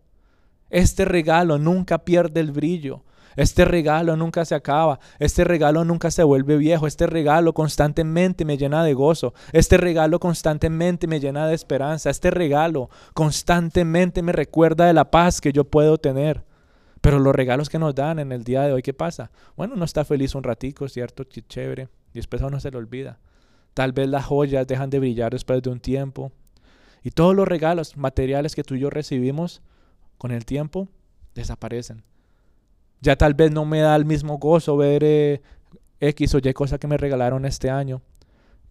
[0.70, 3.02] Este regalo nunca pierde el brillo.
[3.36, 8.56] Este regalo nunca se acaba, este regalo nunca se vuelve viejo, este regalo constantemente me
[8.56, 14.86] llena de gozo, este regalo constantemente me llena de esperanza, este regalo constantemente me recuerda
[14.86, 16.44] de la paz que yo puedo tener.
[17.02, 19.30] Pero los regalos que nos dan en el día de hoy, ¿qué pasa?
[19.56, 21.24] Bueno, uno está feliz un ratico, ¿cierto?
[21.24, 21.88] Chévere.
[22.12, 23.20] Y después a uno se le olvida.
[23.74, 26.32] Tal vez las joyas dejan de brillar después de un tiempo.
[27.04, 29.62] Y todos los regalos materiales que tú y yo recibimos
[30.18, 30.88] con el tiempo
[31.34, 32.02] desaparecen.
[33.00, 35.42] Ya tal vez no me da el mismo gozo ver eh,
[36.00, 38.02] X o Y cosa que me regalaron este año.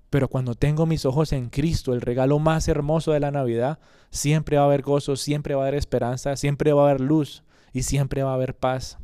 [0.09, 3.79] Pero cuando tengo mis ojos en Cristo, el regalo más hermoso de la Navidad,
[4.11, 7.43] siempre va a haber gozo, siempre va a haber esperanza, siempre va a haber luz
[7.73, 8.97] y siempre va a haber paz.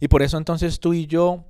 [0.00, 1.44] Y por eso entonces tú y yo,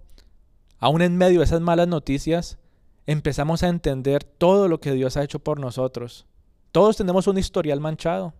[0.79, 2.59] aún en medio de esas malas noticias,
[3.07, 6.27] empezamos a entender todo lo que Dios ha hecho por nosotros.
[6.73, 8.35] Todos tenemos un historial manchado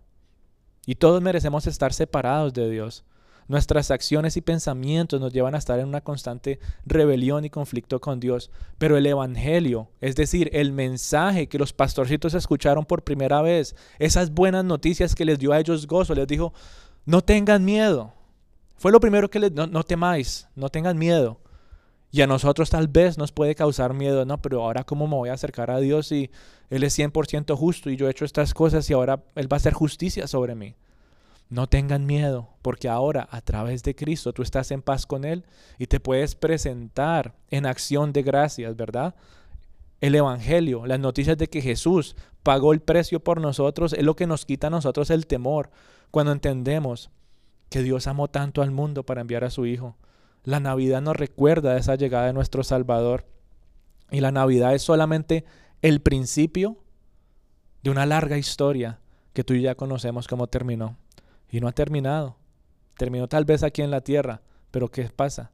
[0.85, 3.03] y todos merecemos estar separados de Dios.
[3.47, 8.19] Nuestras acciones y pensamientos nos llevan a estar en una constante rebelión y conflicto con
[8.19, 8.49] Dios.
[8.77, 14.31] Pero el Evangelio, es decir, el mensaje que los pastorcitos escucharon por primera vez, esas
[14.31, 16.53] buenas noticias que les dio a ellos gozo, les dijo,
[17.05, 18.13] no tengan miedo.
[18.77, 21.39] Fue lo primero que les, no, no temáis, no tengan miedo.
[22.11, 25.29] Y a nosotros tal vez nos puede causar miedo, no, pero ahora cómo me voy
[25.29, 26.31] a acercar a Dios si
[26.69, 29.59] Él es 100% justo y yo he hecho estas cosas y ahora Él va a
[29.59, 30.75] hacer justicia sobre mí.
[31.49, 35.45] No tengan miedo, porque ahora a través de Cristo tú estás en paz con Él
[35.77, 39.15] y te puedes presentar en acción de gracias, ¿verdad?
[40.01, 44.27] El Evangelio, las noticias de que Jesús pagó el precio por nosotros, es lo que
[44.27, 45.69] nos quita a nosotros el temor
[46.11, 47.09] cuando entendemos
[47.69, 49.95] que Dios amó tanto al mundo para enviar a su Hijo.
[50.43, 53.25] La Navidad nos recuerda esa llegada de nuestro Salvador.
[54.11, 55.43] Y la Navidad es solamente
[55.81, 56.77] el principio
[57.83, 58.99] de una larga historia
[59.33, 60.97] que tú y ya conocemos cómo terminó.
[61.55, 62.35] Y no ha terminado.
[62.97, 64.41] Terminó tal vez aquí en la tierra,
[64.71, 65.51] pero ¿qué pasa?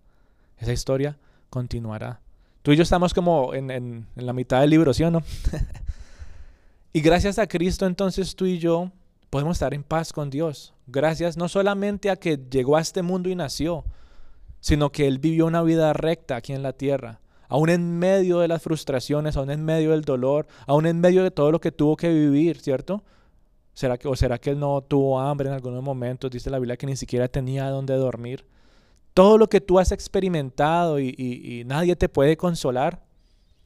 [0.57, 1.19] Esa historia
[1.51, 2.21] continuará.
[2.63, 5.21] Tú y yo estamos como en, la mitad del libro, ¿sí o no?
[6.91, 8.91] Y gracias a Cristo entonces tú y yo
[9.29, 10.73] podemos estar en paz con Dios.
[10.87, 13.85] Gracias no solamente a que llegó a este mundo y nació,
[14.59, 18.47] sino que Él vivió una vida recta aquí en la tierra, aún en medio de
[18.47, 21.95] las frustraciones, aún en medio del dolor, aún en medio de todo lo que tuvo
[21.95, 23.03] que vivir, ¿cierto?
[23.73, 26.29] ¿Será que, ¿O será que Él no tuvo hambre en algunos momentos?
[26.29, 28.45] Dice la Biblia que ni siquiera tenía dónde dormir.
[29.13, 33.03] Todo lo que tú has experimentado y, nadie te puede consolar,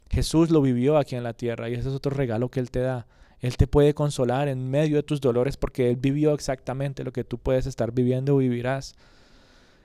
[0.09, 2.79] Jesús lo vivió aquí en la tierra y ese es otro regalo que Él te
[2.79, 3.07] da.
[3.41, 7.23] Él te puede consolar en medio de tus dolores porque Él vivió exactamente lo que
[7.23, 8.95] tú puedes estar viviendo o vivirás.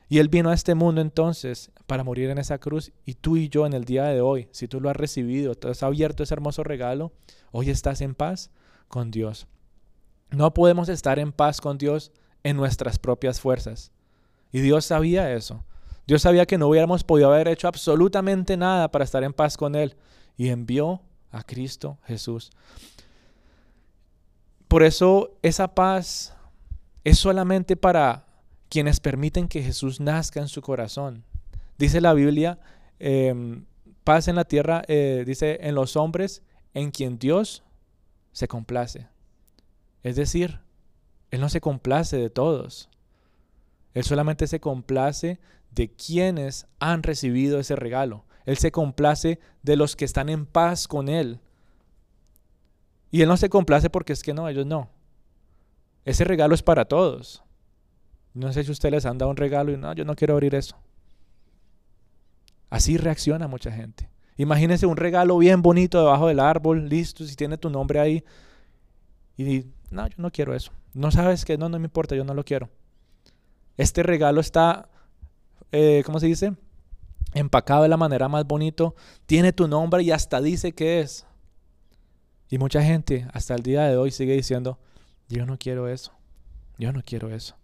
[0.09, 3.49] Y Él vino a este mundo entonces para morir en esa cruz y tú y
[3.49, 6.35] yo en el día de hoy, si tú lo has recibido, tú has abierto ese
[6.35, 7.13] hermoso regalo,
[7.53, 8.51] hoy estás en paz
[8.89, 9.47] con Dios.
[10.31, 12.13] No podemos estar en paz con Dios
[12.43, 13.93] en nuestras propias fuerzas.
[14.53, 15.65] Y Dios sabía eso.
[16.07, 19.75] Dios sabía que no hubiéramos podido haber hecho absolutamente nada para estar en paz con
[19.75, 19.97] Él.
[20.37, 22.51] Y envió a Cristo Jesús.
[24.69, 26.35] Por eso esa paz
[27.05, 28.25] es solamente para
[28.69, 31.25] quienes permiten que Jesús nazca en su corazón.
[31.77, 32.59] Dice la Biblia,
[32.99, 33.65] em,
[34.05, 37.65] paz en la tierra, eh, dice en los hombres en quien Dios
[38.33, 39.10] se complace.
[40.03, 40.61] Es decir,
[41.31, 42.89] Él no se complace de todos.
[43.95, 48.25] Él solamente se complace de quienes han recibido ese regalo.
[48.47, 51.41] Él se complace de los que están en paz con Él.
[53.11, 54.91] Y Él no se complace porque es que no, ellos no.
[56.05, 57.43] Ese regalo es para todos.
[58.33, 60.55] No sé si ustedes les han dado un regalo y no, yo no quiero abrir
[60.55, 60.77] eso.
[62.71, 64.09] Así reacciona mucha gente.
[64.37, 68.25] Imagínense un regalo bien bonito debajo del árbol, listo, si tiene tu nombre ahí.
[69.37, 70.73] Y no, yo no quiero eso.
[70.95, 72.71] No sabes que no, no me importa, yo no lo quiero.
[73.77, 74.89] Este regalo está,
[75.73, 76.55] eh, ¿cómo se dice?
[77.35, 78.95] Empacado de la manera más bonito.
[79.27, 81.27] Tiene tu nombre y hasta dice que es.
[82.49, 84.79] Y mucha gente hasta el día de hoy sigue diciendo,
[85.29, 86.13] yo no quiero eso,
[86.79, 87.57] yo no quiero eso.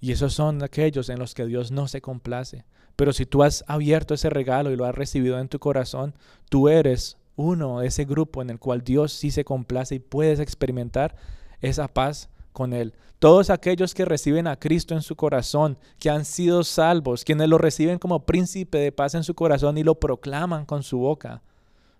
[0.00, 2.64] Y esos son aquellos en los que Dios no se complace.
[2.94, 6.14] Pero si tú has abierto ese regalo y lo has recibido en tu corazón,
[6.48, 11.16] tú eres uno ese grupo en el cual Dios sí se complace y puedes experimentar
[11.60, 12.94] esa paz con Él.
[13.18, 17.58] Todos aquellos que reciben a Cristo en su corazón, que han sido salvos, quienes lo
[17.58, 21.42] reciben como príncipe de paz en su corazón y lo proclaman con su boca,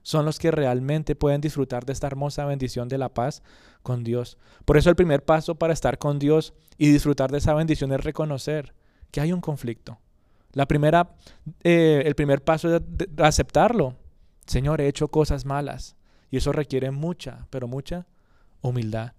[0.03, 3.43] son los que realmente pueden disfrutar de esta hermosa bendición de la paz
[3.83, 4.37] con Dios.
[4.65, 8.05] Por eso el primer paso para estar con Dios y disfrutar de esa bendición es
[8.05, 8.75] reconocer
[9.11, 9.99] que hay un conflicto.
[10.53, 11.17] La primera,
[11.65, 12.83] eh, el primer paso es
[13.19, 13.97] aceptarlo.
[14.47, 15.97] Señor, he hecho cosas malas
[16.31, 18.07] y eso requiere mucha, pero mucha
[18.61, 19.13] humildad.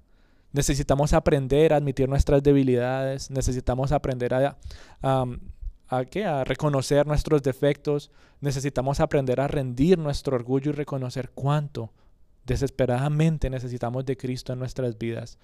[0.51, 4.57] Necesitamos aprender a admitir nuestras debilidades, necesitamos aprender a,
[5.87, 6.25] ¿A qué?
[6.25, 8.11] A reconocer nuestros defectos.
[8.41, 11.91] Necesitamos aprender a rendir nuestro orgullo y reconocer cuánto
[12.45, 15.37] desesperadamente necesitamos de Cristo en nuestras vidas.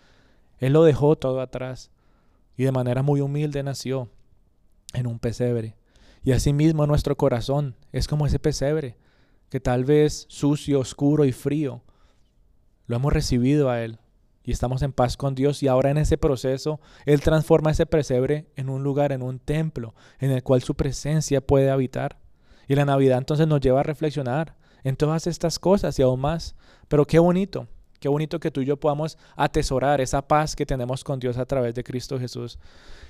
[0.60, 1.92] Él lo dejó todo atrás
[2.58, 4.10] y de manera muy humilde nació
[4.94, 5.76] en un pesebre.
[6.24, 8.98] Y asimismo nuestro corazón es como ese pesebre,
[9.52, 11.84] que tal vez sucio, oscuro y frío,
[12.88, 14.00] lo hemos recibido a Él,
[14.44, 18.48] y estamos en paz con Dios y ahora en ese proceso Él transforma ese pesebre
[18.56, 22.18] en un lugar, en un templo, en el cual su presencia puede habitar.
[22.68, 26.56] Y la Navidad entonces nos lleva a reflexionar en todas estas cosas y aún más.
[26.88, 27.68] Pero qué bonito,
[28.00, 31.46] qué bonito que tú y yo podamos atesorar esa paz que tenemos con Dios a
[31.46, 32.58] través de Cristo Jesús.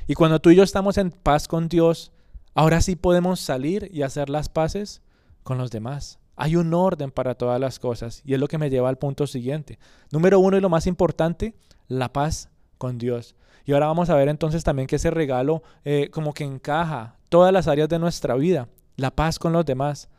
[0.07, 2.11] Y cuando tú y yo estamos en paz con Dios,
[2.55, 5.01] ahora sí podemos salir y hacer las paces
[5.43, 6.20] con los demás.
[6.41, 9.27] Hay un orden para todas las cosas y es lo que me lleva al punto
[9.27, 9.77] siguiente.
[10.09, 11.53] Número uno y lo más importante,
[11.87, 12.49] la paz
[12.79, 13.35] con Dios.
[13.63, 17.53] Y ahora vamos a ver entonces también que ese regalo eh, como que encaja todas
[17.53, 18.69] las áreas de nuestra vida.
[18.95, 20.09] La paz con los demás.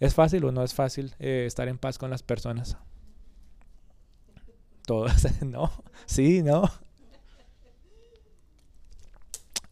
[0.00, 2.76] ¿Es fácil o no es fácil eh, estar en paz con las personas?
[4.84, 5.70] Todas, ¿no?
[6.06, 6.68] Sí, ¿no?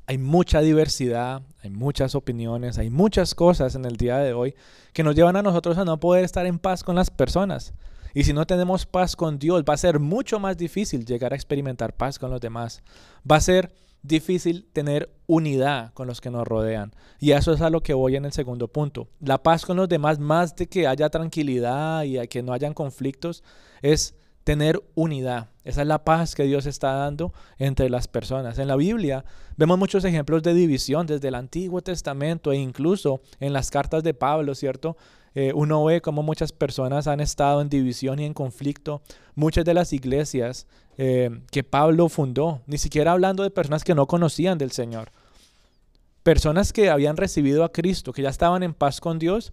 [0.08, 4.54] Hay mucha diversidad, hay muchas opiniones, hay muchas cosas en el día de hoy
[4.94, 7.74] que nos llevan a nosotros a no poder estar en paz con las personas.
[8.14, 11.36] Y si no tenemos paz con Dios, va a ser mucho más difícil llegar a
[11.36, 12.82] experimentar paz con los demás.
[13.30, 13.70] Va a ser
[14.02, 16.94] difícil tener unidad con los que nos rodean.
[17.20, 19.08] Y eso es a lo que voy en el segundo punto.
[19.20, 23.44] La paz con los demás, más de que haya tranquilidad y que no hayan conflictos,
[23.82, 25.50] es tener unidad.
[25.68, 28.58] Esa es la paz que Dios está dando entre las personas.
[28.58, 29.26] En la Biblia
[29.58, 34.14] vemos muchos ejemplos de división desde el Antiguo Testamento e incluso en las cartas de
[34.14, 34.96] Pablo, ¿cierto?
[35.34, 39.02] Eh, uno ve cómo muchas personas han estado en división y en conflicto.
[39.34, 44.06] Muchas de las iglesias eh, que Pablo fundó, ni siquiera hablando de personas que no
[44.06, 45.12] conocían del Señor.
[46.22, 49.52] Personas que habían recibido a Cristo, que ya estaban en paz con Dios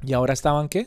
[0.00, 0.86] y ahora estaban qué?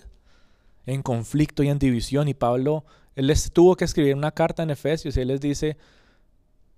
[0.88, 2.28] en conflicto y en división.
[2.28, 2.86] Y Pablo,
[3.18, 5.76] él les tuvo que escribir una carta en Efesios y él les dice,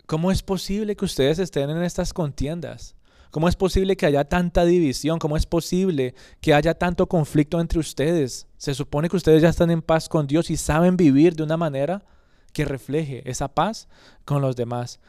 [0.05, 2.95] ¿cómo es posible que ustedes estén en estas contiendas?
[3.29, 5.19] ¿Cómo es posible que haya tanta división?
[5.19, 8.47] ¿Cómo es posible que haya tanto conflicto entre ustedes?
[8.55, 11.57] Se supone que ustedes ya están en paz con Dios y saben vivir de una
[11.57, 12.05] manera
[12.53, 13.89] que refleje esa paz
[14.23, 15.01] con los demás.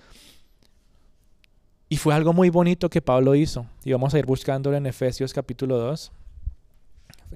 [1.89, 3.67] Y fue algo muy bonito que Pablo hizo.
[3.85, 6.11] Y vamos a ir buscándolo en Efesios capítulo 2.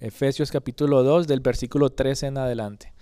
[0.00, 2.93] Efesios capítulo 2 del versículo 13 en adelante.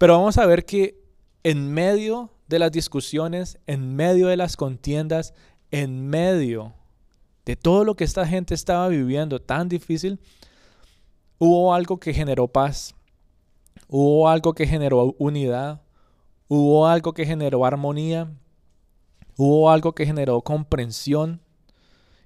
[0.00, 0.98] Pero vamos a ver que
[1.42, 5.34] en medio de las discusiones, en medio de las contiendas,
[5.70, 6.72] en medio
[7.44, 10.18] de todo lo que esta gente estaba viviendo tan difícil,
[11.36, 12.94] hubo algo que generó paz,
[13.88, 15.82] hubo algo que generó unidad,
[16.48, 18.32] hubo algo que generó armonía,
[19.36, 21.42] hubo algo que generó comprensión.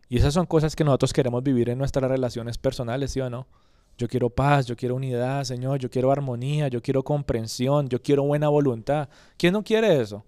[0.08, 3.48] Y esas son cosas que nosotros queremos vivir en nuestras relaciones personales, ¿sí o no?
[3.96, 8.24] Yo quiero paz, yo quiero unidad, Señor, yo quiero armonía, yo quiero comprensión, yo quiero
[8.24, 9.09] buena voluntad.
[9.37, 10.24] ¿Quién no quiere eso?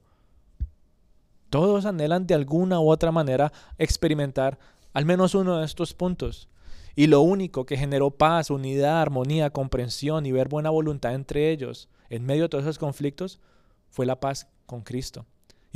[1.51, 4.59] Todos anhelan de alguna u otra manera experimentar
[4.93, 6.49] al menos uno de estos puntos.
[6.95, 11.89] Y lo único que generó paz, unidad, armonía, comprensión y ver buena voluntad entre ellos
[12.09, 13.41] en medio de todos esos conflictos
[13.91, 15.27] fue la paz con Cristo.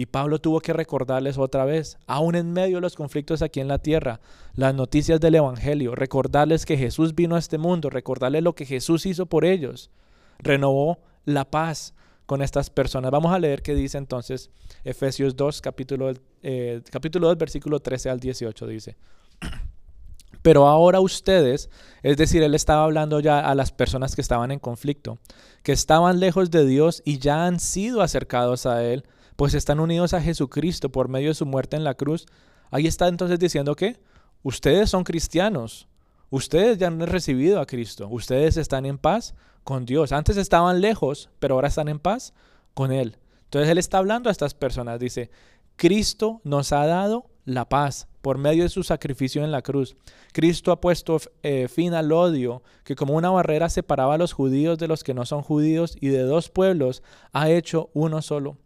[0.00, 3.68] Y Pablo tuvo que recordarles otra vez, aún en medio de los conflictos aquí en
[3.68, 4.22] la tierra,
[4.54, 9.04] las noticias del Evangelio, recordarles que Jesús vino a este mundo, recordarles lo que Jesús
[9.04, 9.90] hizo por ellos.
[10.38, 11.92] Renovó la paz
[12.24, 13.10] con estas personas.
[13.10, 14.48] Vamos a leer qué dice entonces
[14.84, 18.96] Efesios 2, capítulo, eh, capítulo 2, versículo 13 al 18, dice.
[20.40, 21.68] Pero ahora ustedes,
[22.02, 25.18] es decir, él estaba hablando ya a las personas que estaban en conflicto,
[25.62, 29.04] que estaban lejos de Dios y ya han sido acercados a Él,
[29.40, 32.26] pues están unidos a Jesucristo por medio de su muerte en la cruz.
[32.70, 33.98] Ahí está entonces diciendo que
[34.42, 35.88] ustedes son cristianos,
[36.28, 40.12] ustedes ya han recibido a Cristo, ustedes están en paz con Dios.
[40.12, 42.34] Antes estaban lejos, pero ahora están en paz
[42.74, 43.16] con Él.
[43.44, 45.30] Entonces Él está hablando a estas personas, dice,
[45.76, 49.96] Cristo nos ha dado la paz por medio de su sacrificio en la cruz.
[50.34, 54.78] Cristo ha puesto eh, fin al odio que como una barrera separaba a los judíos
[54.78, 58.58] de los que no son judíos y de dos pueblos ha hecho uno solo.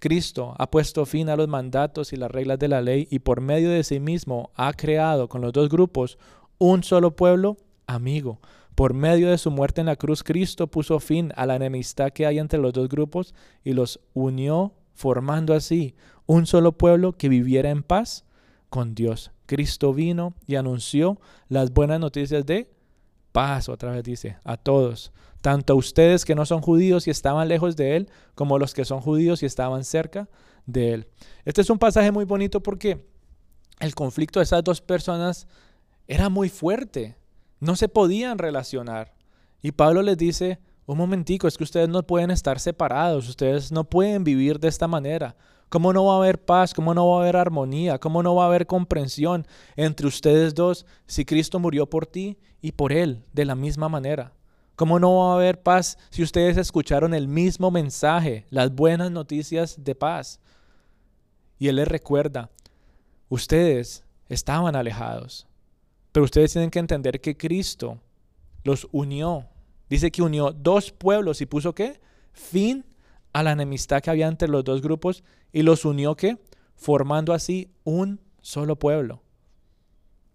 [0.00, 3.40] Cristo ha puesto fin a los mandatos y las reglas de la ley y por
[3.40, 6.18] medio de sí mismo ha creado con los dos grupos
[6.58, 8.40] un solo pueblo amigo.
[8.74, 12.26] Por medio de su muerte en la cruz, Cristo puso fin a la enemistad que
[12.26, 15.94] hay entre los dos grupos y los unió, formando así
[16.26, 18.24] un solo pueblo que viviera en paz
[18.70, 19.32] con Dios.
[19.46, 22.70] Cristo vino y anunció las buenas noticias de
[23.32, 27.48] paz, otra vez dice, a todos tanto a ustedes que no son judíos y estaban
[27.48, 30.28] lejos de Él, como los que son judíos y estaban cerca
[30.66, 31.08] de Él.
[31.44, 33.06] Este es un pasaje muy bonito porque
[33.78, 35.46] el conflicto de esas dos personas
[36.06, 37.16] era muy fuerte,
[37.60, 39.14] no se podían relacionar.
[39.62, 43.84] Y Pablo les dice, un momentico, es que ustedes no pueden estar separados, ustedes no
[43.84, 45.36] pueden vivir de esta manera.
[45.70, 46.74] ¿Cómo no va a haber paz?
[46.74, 48.00] ¿Cómo no va a haber armonía?
[48.00, 52.72] ¿Cómo no va a haber comprensión entre ustedes dos si Cristo murió por ti y
[52.72, 54.32] por Él de la misma manera?
[54.74, 59.76] ¿Cómo no va a haber paz si ustedes escucharon el mismo mensaje, las buenas noticias
[59.78, 60.40] de paz?
[61.56, 62.50] Y Él les recuerda,
[63.28, 65.46] ustedes estaban alejados,
[66.10, 68.00] pero ustedes tienen que entender que Cristo
[68.64, 69.46] los unió.
[69.88, 72.00] Dice que unió dos pueblos y puso qué?
[72.32, 72.84] Fin
[73.32, 76.38] a la enemistad que había entre los dos grupos y los unió qué?
[76.74, 79.22] Formando así un solo pueblo.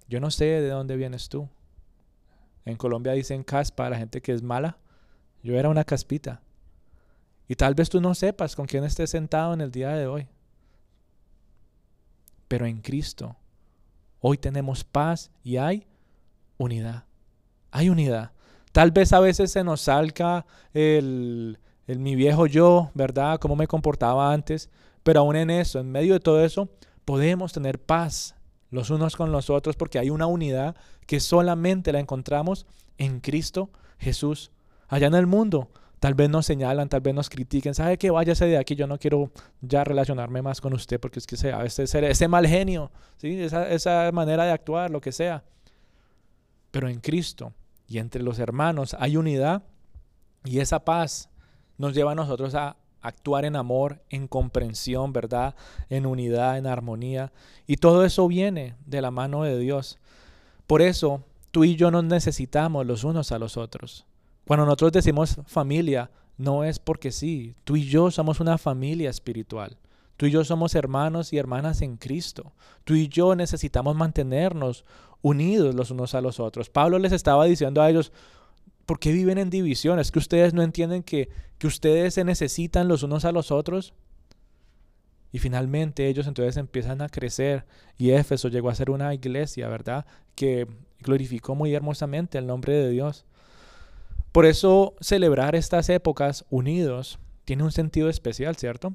[0.08, 1.50] Yo no sé de dónde vienes tú.
[2.66, 4.78] En Colombia dicen caspa a la gente que es mala.
[5.44, 6.42] Yo era una caspita.
[7.48, 10.28] Y tal vez tú no sepas con quién estés sentado en el día de hoy.
[12.48, 13.36] Pero en Cristo,
[14.20, 15.88] hoy tenemos paz y hay
[16.58, 17.06] unidad.
[17.72, 18.32] Hay unidad.
[18.72, 23.40] Tal vez a veces se nos salga el, el mi viejo yo, ¿verdad?
[23.40, 24.70] Cómo me comportaba antes.
[25.04, 26.70] Pero aún en eso, en medio de todo eso,
[27.06, 28.36] podemos tener paz
[28.72, 32.66] los unos con los otros porque hay una unidad que solamente la encontramos
[32.98, 33.70] en Cristo
[34.00, 34.52] Jesús.
[34.88, 35.70] Allá en el mundo,
[36.00, 38.12] tal vez nos señalan, tal vez nos critiquen, ¿sabe qué?
[38.12, 39.32] Váyase de aquí, yo no quiero
[39.62, 43.40] ya relacionarme más con usted porque es que sea ese, ese mal genio, ¿sí?
[43.42, 45.44] esa, esa manera de actuar, lo que sea.
[46.72, 47.54] Pero en Cristo
[47.88, 49.64] y entre los hermanos hay unidad
[50.44, 51.30] y esa paz
[51.78, 55.56] nos lleva a nosotros a actuar en amor, en comprensión, ¿verdad?
[55.90, 57.32] En unidad, en armonía.
[57.68, 60.00] Y todo eso viene de la mano de Dios.
[60.68, 64.06] Por eso, tú y yo nos necesitamos los unos a los otros.
[64.46, 69.78] Cuando nosotros decimos familia, no es porque sí, tú y yo somos una familia espiritual.
[70.18, 72.54] Tú y yo somos hermanos y hermanas en Cristo.
[72.86, 74.86] Tú y yo necesitamos mantenernos
[75.22, 76.70] unidos los unos a los otros.
[76.70, 78.12] Pablo les estaba diciendo a ellos,
[78.86, 80.00] ¿Por qué viven en división?
[80.00, 83.94] ¿Es que ustedes no entienden que, que ustedes se necesitan los unos a los otros?
[85.32, 87.66] Y finalmente ellos entonces empiezan a crecer
[87.98, 90.06] y Éfeso llegó a ser una iglesia, ¿verdad?
[90.34, 90.68] Que
[91.00, 93.26] glorificó muy hermosamente el nombre de Dios.
[94.32, 98.94] Por eso celebrar estas épocas unidos tiene un sentido especial, ¿cierto?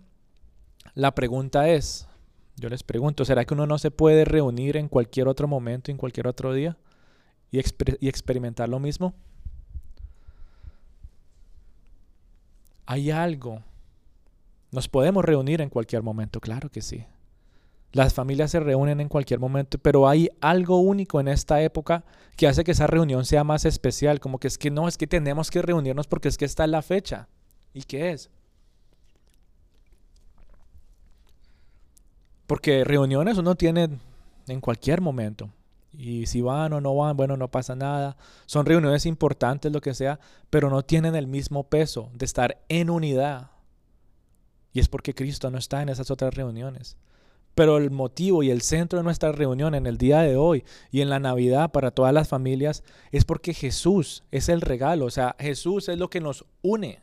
[0.95, 2.09] La pregunta es,
[2.57, 5.97] yo les pregunto, ¿será que uno no se puede reunir en cualquier otro momento, en
[5.97, 6.77] cualquier otro día
[7.51, 9.15] y, y experimentar lo mismo?
[12.91, 13.63] Hay algo.
[14.73, 17.07] Nos podemos reunir en cualquier momento, claro que sí.
[17.93, 22.03] Las familias se reúnen en cualquier momento, pero hay algo único en esta época
[22.37, 25.07] que hace que esa reunión sea más especial, como que es que no, es que
[25.07, 27.29] tenemos que reunirnos porque es que está la fecha.
[27.73, 28.29] ¿Y qué es?
[32.49, 34.01] Porque reuniones uno tiene
[34.49, 35.49] en cualquier momento.
[35.93, 38.17] Y si van o no van, bueno, no pasa nada.
[38.47, 42.91] Son reuniones importantes, lo que sea, pero no tienen el mismo peso de estar en
[42.91, 43.51] unidad.
[44.73, 46.97] Y es porque Cristo no está en esas otras reuniones.
[47.55, 51.01] Pero el motivo y el centro de nuestra reunión en el día de hoy y
[51.01, 55.07] en la Navidad para todas las familias es porque Jesús es el regalo.
[55.07, 57.01] O sea, Jesús es lo que nos une.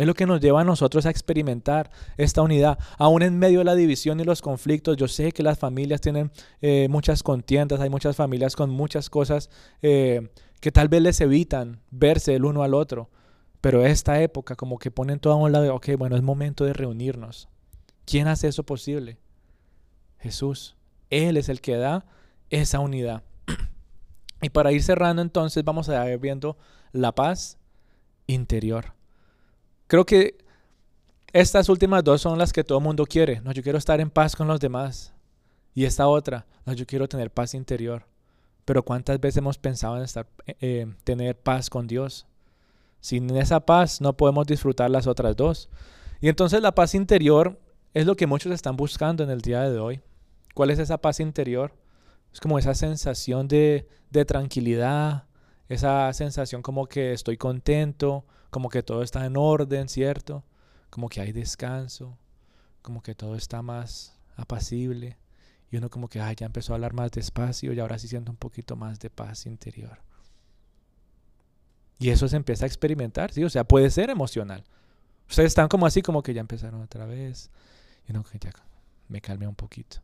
[0.00, 2.78] Es lo que nos lleva a nosotros a experimentar esta unidad.
[2.96, 6.32] Aún en medio de la división y los conflictos, yo sé que las familias tienen
[6.62, 9.50] eh, muchas contiendas, hay muchas familias con muchas cosas
[9.82, 13.10] eh, que tal vez les evitan verse el uno al otro.
[13.60, 16.72] Pero esta época como que ponen todo a un lado, ok, bueno, es momento de
[16.72, 17.50] reunirnos.
[18.06, 19.18] ¿Quién hace eso posible?
[20.18, 20.78] Jesús.
[21.10, 22.06] Él es el que da
[22.48, 23.22] esa unidad.
[24.40, 26.56] y para ir cerrando entonces vamos a ir viendo
[26.90, 27.58] la paz
[28.26, 28.98] interior.
[29.90, 30.38] Creo que
[31.32, 33.40] estas últimas dos son las que todo mundo quiere.
[33.40, 35.12] No, yo quiero estar en paz con los demás.
[35.74, 38.06] Y esta otra, no, yo quiero tener paz interior.
[38.64, 42.28] Pero ¿cuántas veces hemos pensado en estar, eh, eh, tener paz con Dios?
[43.00, 45.68] Sin esa paz no podemos disfrutar las otras dos.
[46.20, 47.58] Y entonces la paz interior
[47.92, 50.00] es lo que muchos están buscando en el día de hoy.
[50.54, 51.74] ¿Cuál es esa paz interior?
[52.32, 55.24] Es como esa sensación de, de tranquilidad,
[55.68, 60.44] esa sensación como que estoy contento, como que todo está en orden, ¿cierto?
[60.90, 62.18] Como que hay descanso,
[62.82, 65.18] como que todo está más apacible.
[65.70, 68.36] Y uno como que ya empezó a hablar más despacio y ahora sí siento un
[68.36, 70.02] poquito más de paz interior.
[71.98, 73.44] Y eso se empieza a experimentar, ¿sí?
[73.44, 74.64] O sea, puede ser emocional.
[75.28, 77.50] Ustedes están como así, como que ya empezaron otra vez.
[78.08, 78.50] Y uno que ya
[79.08, 79.98] me calme un poquito.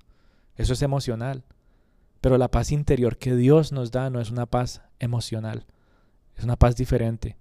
[0.57, 1.43] Eso es emocional.
[2.21, 5.67] Pero la paz interior que Dios nos da no es una paz emocional.
[6.37, 7.37] Es una paz diferente.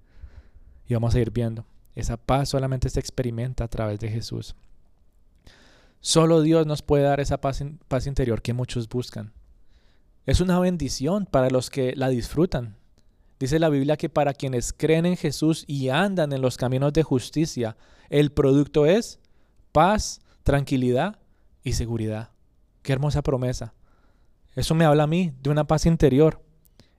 [0.88, 1.66] Y vamos a ir viendo.
[1.96, 4.56] Esa paz solamente se experimenta a través de Jesús.
[6.02, 9.34] Solo Dios nos puede dar esa paz, paz interior que muchos buscan.
[10.26, 12.76] Es una bendición para los que la disfrutan.
[13.40, 17.04] Dice la Biblia que para quienes creen en Jesús y andan en los caminos de
[17.04, 17.76] justicia,
[18.10, 19.20] el producto es
[19.72, 21.20] paz, tranquilidad
[21.64, 22.30] y seguridad.
[22.82, 23.74] Qué hermosa promesa.
[24.56, 26.42] Eso me habla a mí de una paz interior.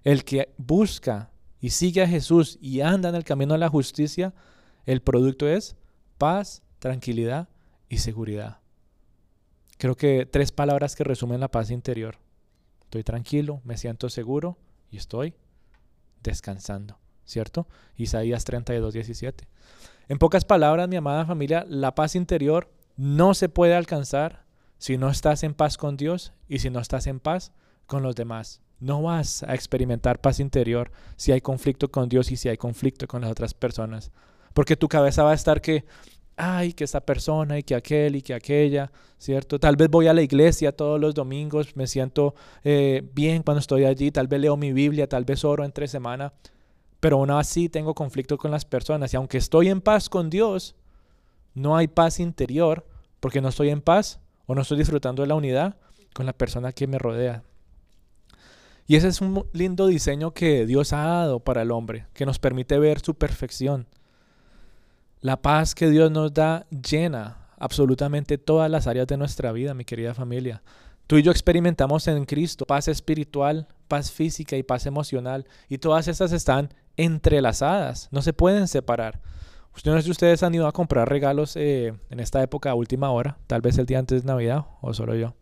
[0.04, 1.30] El que busca
[1.60, 4.34] y sigue a Jesús y anda en el camino de la justicia,
[4.84, 5.76] el producto es
[6.18, 7.48] paz, tranquilidad
[7.88, 8.60] y seguridad.
[9.78, 12.18] Creo que tres palabras que resumen la paz interior.
[12.82, 14.58] Estoy tranquilo, me siento seguro
[14.90, 15.34] y estoy
[16.22, 17.66] descansando, ¿cierto?
[17.96, 19.46] Isaías 32, 17.
[20.08, 24.44] En pocas palabras, mi amada familia, la paz interior no se puede alcanzar
[24.78, 27.52] si no estás en paz con Dios y si no estás en paz
[27.86, 28.60] con los demás.
[28.78, 33.06] No vas a experimentar paz interior si hay conflicto con Dios y si hay conflicto
[33.06, 34.10] con las otras personas.
[34.52, 35.84] Porque tu cabeza va a estar que,
[36.36, 39.58] ay, que esta persona y que aquel y que aquella, ¿cierto?
[39.58, 43.84] Tal vez voy a la iglesia todos los domingos, me siento eh, bien cuando estoy
[43.84, 46.32] allí, tal vez leo mi Biblia, tal vez oro entre semana,
[47.00, 49.12] pero aún así tengo conflicto con las personas.
[49.12, 50.74] Y aunque estoy en paz con Dios,
[51.54, 52.86] no hay paz interior
[53.20, 55.76] porque no estoy en paz o no estoy disfrutando de la unidad
[56.14, 57.42] con la persona que me rodea.
[58.86, 62.38] Y ese es un lindo diseño que Dios ha dado para el hombre, que nos
[62.38, 63.86] permite ver su perfección.
[65.20, 69.84] La paz que Dios nos da llena absolutamente todas las áreas de nuestra vida, mi
[69.84, 70.62] querida familia.
[71.06, 76.06] Tú y yo experimentamos en Cristo paz espiritual, paz física y paz emocional, y todas
[76.06, 79.20] estas están entrelazadas, no se pueden separar.
[79.74, 83.76] Ustedes, han ido a comprar regalos eh, en esta época a última hora, tal vez
[83.78, 85.34] el día antes de Navidad, o solo yo.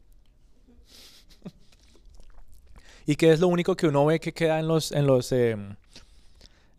[3.06, 5.76] ¿Y qué es lo único que uno ve que queda en los, en los, em,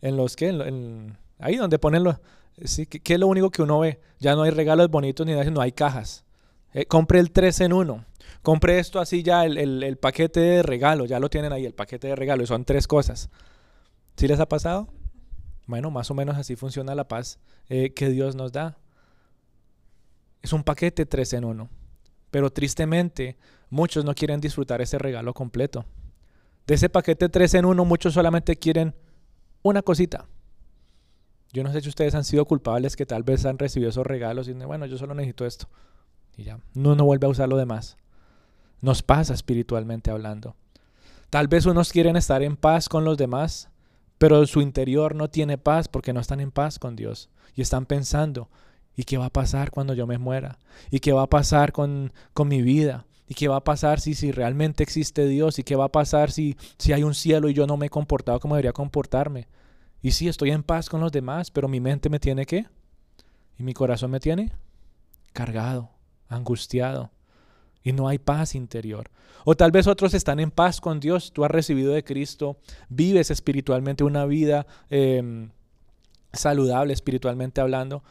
[0.02, 0.48] en los que,
[1.40, 2.18] ahí donde ponen los,
[2.64, 4.00] sí, ¿qué, es lo único que uno ve?
[4.20, 6.24] Ya no hay regalos bonitos ni nada, no hay cajas.
[6.74, 8.06] Eh, compre el 3 en 1.
[8.42, 11.74] Compre esto así ya, el, el, el, paquete de regalo, ya lo tienen ahí, el
[11.74, 13.30] paquete de regalo, y son tres cosas.
[14.18, 14.88] ¿Sí les ha pasado?
[15.68, 18.78] Bueno, más o menos así funciona la paz eh, que Dios nos da.
[20.42, 21.70] Es un paquete tres en uno.
[22.30, 23.38] Pero tristemente,
[23.70, 25.86] muchos no quieren disfrutar ese regalo completo.
[26.68, 28.96] De ese paquete tres en uno, muchos solamente quieren
[29.62, 30.26] una cosita.
[31.54, 34.48] Yo no sé si ustedes han sido culpables que tal vez han recibido esos regalos
[34.48, 35.68] y dicen, bueno, yo solo necesito esto.
[36.36, 37.98] Y ya, no, no vuelve a usar lo demás.
[38.82, 40.56] Nos pasa espiritualmente hablando.
[41.30, 43.70] Tal vez unos quieren estar en paz con los demás,
[44.18, 47.30] pero su interior no tiene paz porque no están en paz con Dios.
[47.56, 48.50] Y están pensando,
[48.96, 50.60] ¿y qué va a pasar cuando yo me muera?
[50.92, 53.06] ¿Y qué va a pasar con, con mi vida?
[53.28, 55.58] ¿Y qué va a pasar si, si realmente existe Dios?
[55.58, 57.90] ¿Y qué va a pasar si, si hay un cielo y yo no me he
[57.90, 59.48] comportado como debería comportarme?
[60.02, 62.68] Y sí, estoy en paz con los demás, pero mi mente me tiene qué?
[63.58, 64.52] ¿Y mi corazón me tiene?
[65.34, 65.90] Cargado,
[66.28, 67.12] angustiado.
[67.82, 69.10] Y no hay paz interior.
[69.46, 71.32] O tal vez otros están en paz con Dios.
[71.34, 72.58] Tú has recibido de Cristo,
[72.90, 75.50] vives espiritualmente una vida em,
[76.34, 78.04] saludable espiritualmente hablando,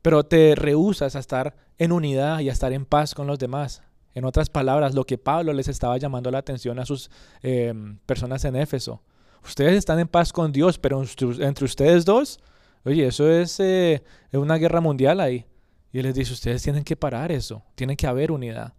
[0.00, 3.82] pero te rehusas a estar en unidad y a estar en paz con los demás.
[4.14, 7.10] En otras palabras, lo que Pablo les estaba llamando la atención a sus
[7.42, 9.02] em, personas en Éfeso.
[9.44, 11.02] Ustedes están en paz con Dios, pero
[11.40, 12.38] entre ustedes dos,
[12.84, 14.02] oye, eso es eh,
[14.32, 15.46] una guerra mundial ahí.
[15.92, 18.74] Y él les dice, ustedes tienen que parar eso, tiene que haber unidad.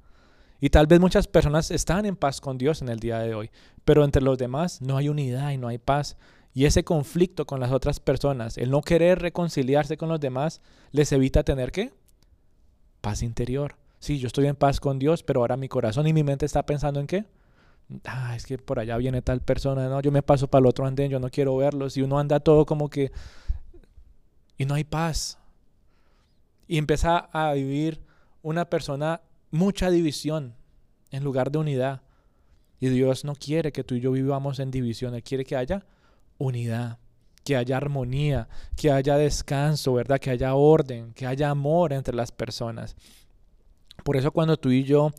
[0.59, 3.51] Y tal vez muchas personas están en paz con Dios en el día de hoy,
[3.83, 6.15] pero entre los demás no hay unidad y no hay paz.
[6.53, 10.61] Y ese conflicto con las otras personas, el no querer reconciliarse con los demás,
[10.91, 11.91] les evita tener qué?
[13.01, 13.75] Paz interior.
[14.03, 16.65] Sí, yo estoy en paz con Dios, pero ahora mi corazón y mi mente está
[16.65, 17.25] pensando en qué?
[18.03, 20.85] ah, es que por allá viene tal persona, no, yo me paso para el otro
[20.85, 23.13] andén, yo no quiero verlos, y uno anda todo como que,
[24.57, 25.39] y no hay paz.
[26.67, 28.01] Y empieza a vivir
[28.41, 30.53] una persona mucha división
[31.11, 32.01] en lugar de unidad.
[32.81, 35.85] Y Dios no quiere que tú y yo vivamos en división, Él quiere que haya
[36.37, 36.97] unidad,
[37.45, 40.19] que haya armonía, que haya descanso, ¿verdad?
[40.19, 42.97] Que haya orden, que haya amor entre las personas.
[44.03, 45.11] Por eso cuando tú y yo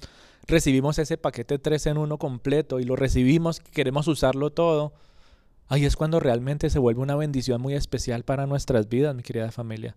[0.47, 4.93] recibimos ese paquete 3 en 1 completo y lo recibimos, queremos usarlo todo,
[5.68, 9.51] ahí es cuando realmente se vuelve una bendición muy especial para nuestras vidas, mi querida
[9.51, 9.97] familia.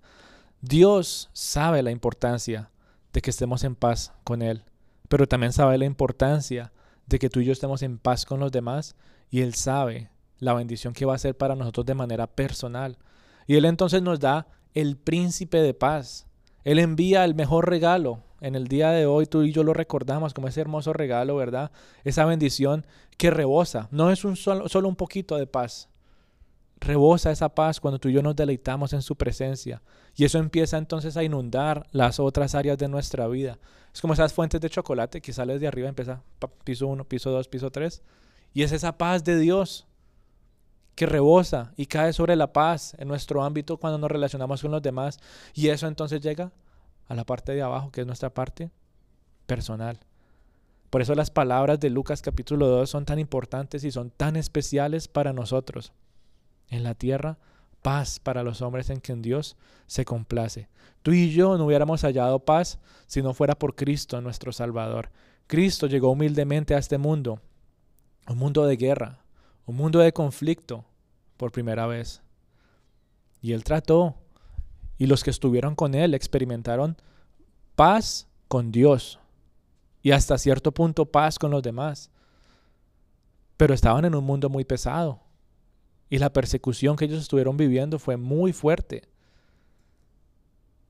[0.62, 2.72] Dios sabe la importancia
[3.14, 4.64] de que estemos en paz con Él,
[5.10, 6.72] pero también sabe la importancia
[7.06, 8.96] de que tú y yo estemos en paz con los demás
[9.30, 10.10] y Él sabe
[10.40, 12.98] la bendición que va a ser para nosotros de manera personal.
[13.48, 16.28] Y Él entonces nos da el príncipe de paz.
[16.64, 20.34] Él envía el mejor regalo, en el día de hoy tú y yo lo recordamos
[20.34, 21.72] como ese hermoso regalo, ¿verdad?
[22.04, 22.86] Esa bendición
[23.18, 23.88] que rebosa.
[23.92, 25.90] No es un solo, solo un poquito de paz.
[26.80, 29.82] Rebosa esa paz cuando tú y yo nos deleitamos en su presencia.
[30.16, 33.58] Y eso empieza entonces a inundar las otras áreas de nuestra vida.
[33.94, 36.22] Es como esas fuentes de chocolate que sales de arriba, empieza
[36.64, 38.04] piso 1, piso 2, piso 3.
[38.54, 39.88] Y es esa paz de Dios
[40.94, 44.82] que rebosa y cae sobre la paz en nuestro ámbito cuando nos relacionamos con los
[44.82, 45.20] demás.
[45.54, 46.52] Y eso entonces llega
[47.08, 48.72] a la parte de abajo, que es nuestra parte
[49.46, 50.00] personal.
[50.90, 55.08] Por eso las palabras de Lucas capítulo 2 son tan importantes y son tan especiales
[55.08, 55.92] para nosotros.
[56.70, 57.38] En la tierra,
[57.82, 60.70] paz para los hombres en quien Dios se complace.
[61.04, 65.10] Tú y yo no hubiéramos hallado paz si no fuera por Cristo nuestro Salvador.
[65.48, 67.42] Cristo llegó humildemente a este mundo,
[68.28, 69.20] un mundo de guerra,
[69.66, 70.86] un mundo de conflicto,
[71.38, 72.22] por primera vez.
[73.42, 74.16] Y Él trató
[74.98, 76.98] y los que estuvieron con él experimentaron
[77.76, 79.20] paz con Dios
[80.02, 82.10] y hasta cierto punto paz con los demás.
[83.58, 85.22] Pero estaban en un mundo muy pesado
[86.10, 89.04] y la persecución que ellos estuvieron viviendo fue muy fuerte.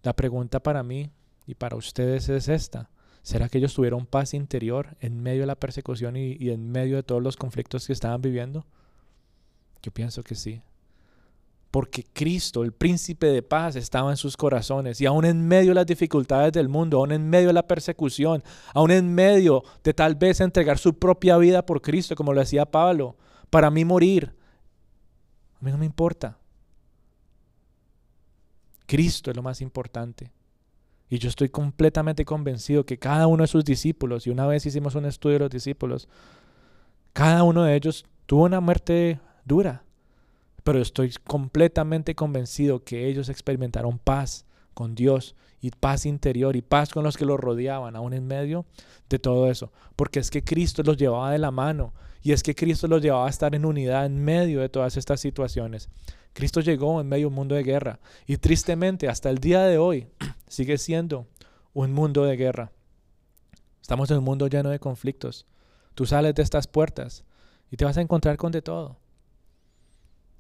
[0.04, 1.12] La pregunta para mí
[1.46, 2.90] y para ustedes es esta.
[3.24, 6.96] ¿Será que ellos tuvieron paz interior en medio de la persecución y, y en medio
[6.96, 8.66] de todos los conflictos que estaban viviendo?
[9.82, 10.62] Yo pienso que sí
[11.78, 15.00] porque Cristo, el príncipe de paz, estaba en sus corazones.
[15.00, 18.44] Y aún en medio de las dificultades del mundo, aún en medio de la persecución,
[18.74, 22.66] aún en medio de tal vez entregar su propia vida por Cristo, como lo decía
[22.66, 23.16] Pablo,
[23.52, 24.34] para mí morir,
[25.54, 26.40] a mí no me importa.
[28.88, 30.32] Cristo es lo más importante.
[31.12, 34.96] Y yo estoy completamente convencido que cada uno de sus discípulos, y una vez hicimos
[34.96, 36.10] un estudio de los discípulos,
[37.14, 39.84] cada uno de ellos tuvo una muerte dura
[40.68, 46.90] pero estoy completamente convencido que ellos experimentaron paz con Dios y paz interior y paz
[46.90, 48.66] con los que los rodeaban, aún en medio
[49.08, 49.72] de todo eso.
[49.96, 53.28] Porque es que Cristo los llevaba de la mano y es que Cristo los llevaba
[53.28, 55.88] a estar en unidad en medio de todas estas situaciones.
[56.34, 59.78] Cristo llegó en medio de un mundo de guerra y tristemente hasta el día de
[59.78, 60.10] hoy
[60.50, 61.28] sigue siendo
[61.72, 62.74] un mundo de guerra.
[63.82, 65.46] Estamos en un mundo lleno de conflictos.
[65.96, 67.24] Tú sales de estas puertas
[67.72, 68.98] y te vas a encontrar con de todo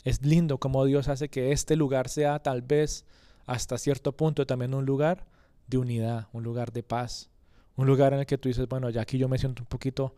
[0.07, 3.03] Es lindo como Dios hace que este lugar sea tal vez
[3.45, 5.25] hasta cierto punto también un lugar
[5.67, 7.29] de unidad, un lugar de paz,
[7.75, 10.15] un lugar en el que tú dices, bueno, ya aquí yo me siento un poquito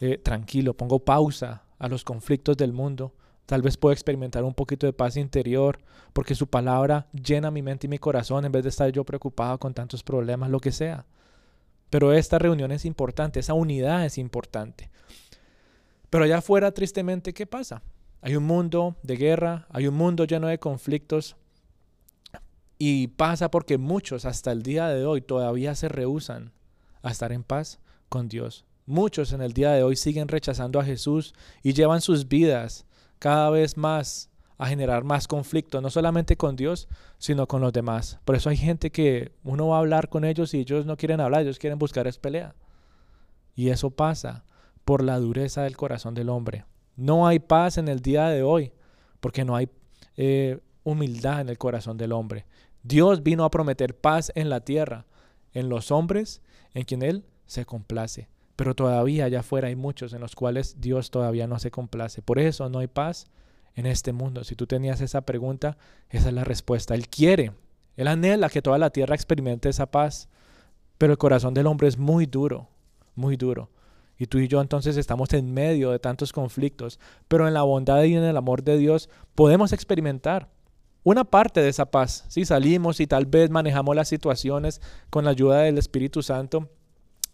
[0.00, 3.14] eh, tranquilo, pongo pausa a los conflictos del mundo,
[3.46, 5.78] tal vez puedo experimentar un poquito de paz interior,
[6.12, 9.56] porque su palabra llena mi mente y mi corazón en vez de estar yo preocupado
[9.60, 11.06] con tantos problemas, lo que sea.
[11.90, 14.90] Pero esta reunión es importante, esa unidad es importante.
[16.10, 17.84] Pero allá afuera, tristemente, ¿qué pasa?
[18.20, 21.36] Hay un mundo de guerra, hay un mundo lleno de conflictos,
[22.78, 26.52] y pasa porque muchos hasta el día de hoy todavía se rehusan
[27.02, 28.64] a estar en paz con Dios.
[28.86, 32.86] Muchos en el día de hoy siguen rechazando a Jesús y llevan sus vidas
[33.18, 36.88] cada vez más a generar más conflicto, no solamente con Dios,
[37.18, 38.18] sino con los demás.
[38.24, 41.20] Por eso hay gente que uno va a hablar con ellos y ellos no quieren
[41.20, 42.54] hablar, ellos quieren buscar es pelea.
[43.54, 44.44] Y eso pasa
[44.84, 46.64] por la dureza del corazón del hombre.
[46.98, 48.72] No hay paz en el día de hoy
[49.20, 49.68] porque no hay
[50.16, 52.44] eh, humildad en el corazón del hombre.
[52.82, 55.06] Dios vino a prometer paz en la tierra,
[55.52, 56.42] en los hombres,
[56.74, 58.28] en quien Él se complace.
[58.56, 62.20] Pero todavía allá afuera hay muchos en los cuales Dios todavía no se complace.
[62.20, 63.28] Por eso no hay paz
[63.76, 64.42] en este mundo.
[64.42, 65.78] Si tú tenías esa pregunta,
[66.10, 66.96] esa es la respuesta.
[66.96, 67.52] Él quiere,
[67.96, 70.28] Él anhela que toda la tierra experimente esa paz.
[70.98, 72.68] Pero el corazón del hombre es muy duro,
[73.14, 73.70] muy duro.
[74.18, 76.98] Y tú y yo entonces estamos en medio de tantos conflictos.
[77.28, 80.48] Pero en la bondad y en el amor de Dios podemos experimentar
[81.04, 82.24] una parte de esa paz.
[82.28, 86.68] Si salimos y tal vez manejamos las situaciones con la ayuda del Espíritu Santo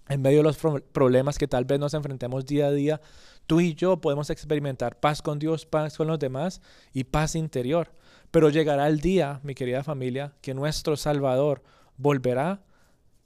[0.09, 0.59] en medio de los
[0.93, 3.01] problemas que tal vez nos enfrentemos día a día,
[3.47, 6.61] tú y yo podemos experimentar paz con Dios, paz con los demás
[6.93, 7.91] y paz interior.
[8.31, 11.63] Pero llegará el día, mi querida familia, que nuestro Salvador
[11.97, 12.63] volverá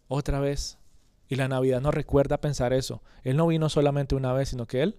[0.06, 0.77] otra vez.
[1.28, 3.02] Y la Navidad nos recuerda pensar eso.
[3.22, 4.96] Él no vino solamente una vez, sino que Él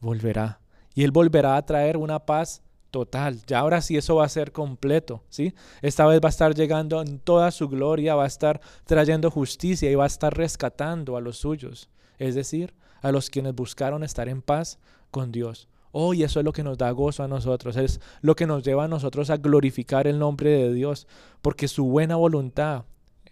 [0.00, 0.60] volverá.
[0.94, 2.62] Y Él volverá a traer una paz
[2.92, 3.40] total.
[3.46, 5.54] Ya ahora sí eso va a ser completo, ¿sí?
[5.80, 9.90] Esta vez va a estar llegando en toda su gloria, va a estar trayendo justicia
[9.90, 14.28] y va a estar rescatando a los suyos, es decir, a los quienes buscaron estar
[14.28, 14.78] en paz
[15.10, 15.68] con Dios.
[15.90, 18.62] Oh, y eso es lo que nos da gozo a nosotros, es lo que nos
[18.62, 21.06] lleva a nosotros a glorificar el nombre de Dios,
[21.42, 22.84] porque su buena voluntad,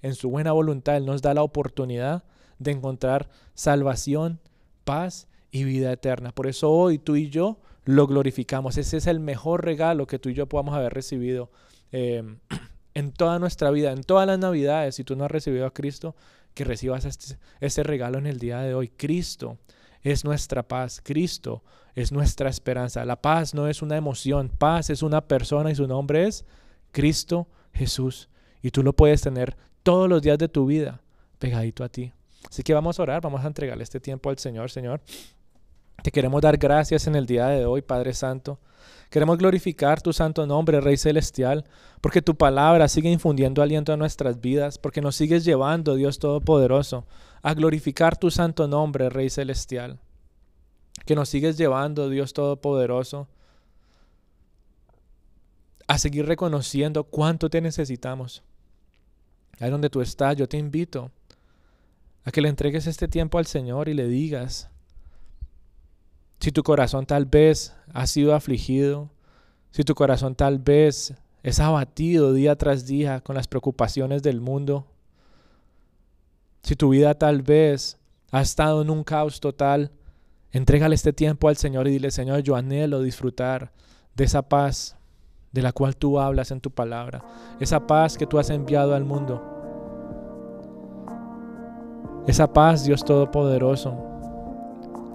[0.03, 2.25] en su buena voluntad, Él nos da la oportunidad
[2.59, 4.41] de encontrar salvación,
[4.85, 6.33] paz y vida eterna.
[6.33, 8.77] Por eso hoy tú y yo lo glorificamos.
[8.77, 11.51] Ese es el mejor regalo que tú y yo podamos haber recibido
[11.93, 12.39] em,
[12.95, 14.95] en toda nuestra vida, en todas las navidades.
[14.95, 16.15] Si tú no has recibido a Cristo,
[16.55, 18.89] que recibas este, este regalo en el día de hoy.
[18.89, 19.59] Cristo
[20.03, 21.01] es nuestra paz.
[21.03, 21.63] Cristo
[21.95, 23.05] es nuestra esperanza.
[23.05, 24.49] La paz no es una emoción.
[24.49, 26.45] Paz es una persona y su nombre es
[26.93, 28.29] Cristo Jesús.
[28.63, 31.01] Y tú lo puedes tener todos los días de tu vida
[31.39, 32.13] pegadito a ti.
[32.49, 35.01] Así que vamos a orar, vamos a entregarle este tiempo al Señor, Señor.
[36.03, 38.59] Te queremos dar gracias en el día de hoy, Padre Santo.
[39.11, 41.65] Queremos glorificar tu santo nombre, Rey Celestial,
[42.01, 47.07] porque tu palabra sigue infundiendo aliento a nuestras vidas, porque nos sigues llevando, Dios Todopoderoso,
[47.43, 49.99] a glorificar tu santo nombre, Rey Celestial.
[51.05, 53.27] Que nos sigues llevando, Dios Todopoderoso,
[55.89, 58.45] a seguir reconociendo cuánto te necesitamos.
[59.61, 61.13] Ahí donde tú estás, yo te invito
[62.25, 64.71] a que le entregues este tiempo al Señor y le digas,
[66.41, 69.11] si tu corazón tal vez ha sido afligido,
[69.71, 74.87] si tu corazón tal vez es abatido día tras día con las preocupaciones del mundo,
[76.63, 77.99] si tu vida tal vez
[78.31, 79.91] ha estado en un caos total,
[80.53, 83.73] entrégale este tiempo al Señor y dile, Señor, yo anhelo disfrutar
[84.15, 84.97] de esa paz
[85.53, 87.25] de la cual tú hablas en tu palabra,
[87.59, 89.50] esa paz que tú has enviado al mundo.
[92.27, 93.95] Esa paz, Dios Todopoderoso,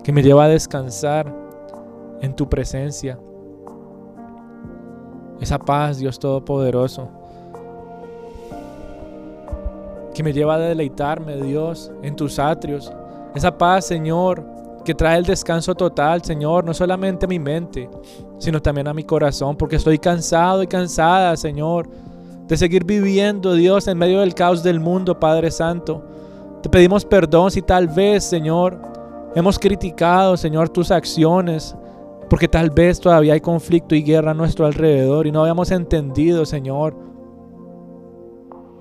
[0.04, 1.34] que me lleva a descansar
[2.22, 3.20] en tu presencia.
[5.40, 7.10] Esa paz, Dios Todopoderoso,
[10.14, 12.92] que me lleva a deleitarme, Dios, en tus atrios.
[13.36, 14.44] Esa paz, Señor,
[14.86, 17.90] que trae el descanso total, Señor, no solamente a mi mente,
[18.38, 21.90] sino también a mi corazón, porque estoy cansado y cansada, Señor,
[22.48, 26.04] de seguir viviendo, Dios, en medio del caos del mundo, Padre Santo.
[26.66, 28.80] Te pedimos perdón si tal vez, Señor,
[29.36, 31.76] Hemos criticado, Señor, tus acciones,
[32.28, 36.44] porque tal vez todavía hay conflicto y guerra a nuestro alrededor y no habíamos entendido,
[36.44, 36.96] Señor,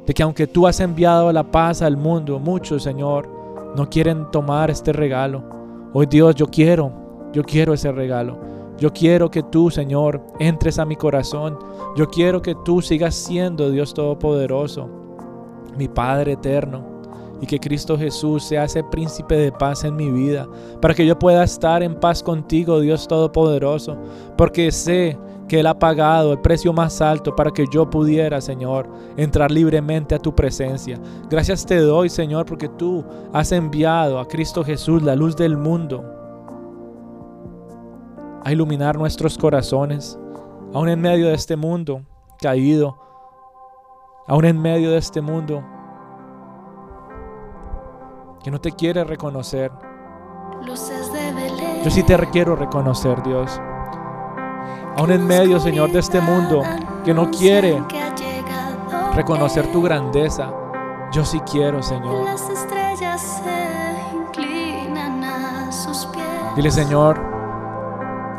[0.06, 3.28] de que aunque tú has enviado la paz al mundo, muchos, Señor,
[3.76, 5.42] no quieren tomar este regalo.
[5.92, 6.90] Hoy, Dios, yo quiero,
[7.34, 8.38] yo quiero ese regalo.
[8.78, 11.58] Yo quiero que tú, Señor, entres a mi corazón.
[11.96, 14.88] Yo quiero que tú sigas siendo Dios Todopoderoso,
[15.76, 16.93] mi Padre eterno,
[17.40, 20.48] y que Cristo Jesús sea ese príncipe de paz en mi vida,
[20.80, 23.96] para que yo pueda estar en paz contigo, Dios Todopoderoso,
[24.36, 25.18] porque sé
[25.48, 30.14] que Él ha pagado el precio más alto para que yo pudiera, Señor, entrar libremente
[30.14, 30.98] a tu presencia.
[31.28, 36.04] Gracias te doy, Señor, porque tú has enviado a Cristo Jesús, la luz del mundo,
[38.42, 40.18] a iluminar nuestros corazones,
[40.72, 42.02] aún en medio de este mundo
[42.40, 42.96] caído,
[44.26, 45.62] aún en medio de este mundo
[48.44, 49.72] que no te quiere reconocer.
[51.82, 53.58] Yo sí te quiero reconocer, Dios.
[54.96, 56.62] Aún en medio, Señor, de este mundo
[57.06, 57.82] que no quiere
[59.14, 60.52] reconocer tu grandeza,
[61.10, 62.26] yo sí quiero, Señor.
[66.54, 67.18] Dile, Señor,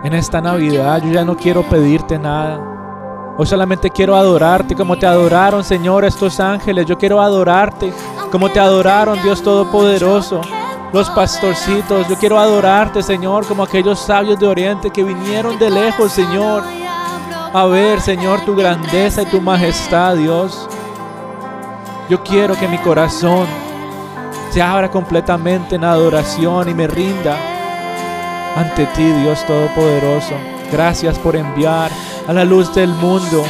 [0.04, 2.75] en esta Navidad yo ya no quiero pedirte nada.
[3.38, 6.86] Hoy solamente quiero adorarte como te adoraron, Señor, estos ángeles.
[6.86, 7.92] Yo quiero adorarte
[8.32, 10.40] como te adoraron, Dios Todopoderoso.
[10.94, 16.14] Los pastorcitos, yo quiero adorarte, Señor, como aquellos sabios de Oriente que vinieron de lejos,
[16.14, 16.64] Señor,
[17.54, 20.70] a ver, Señor, tu grandeza y tu majestad, Dios.
[22.10, 23.48] Yo quiero que mi corazón
[24.50, 27.36] se abra completamente en adoración y me rinda
[28.56, 30.36] ante ti, Dios Todopoderoso.
[30.72, 31.92] Gracias por enviar
[32.28, 33.44] a la luz del mundo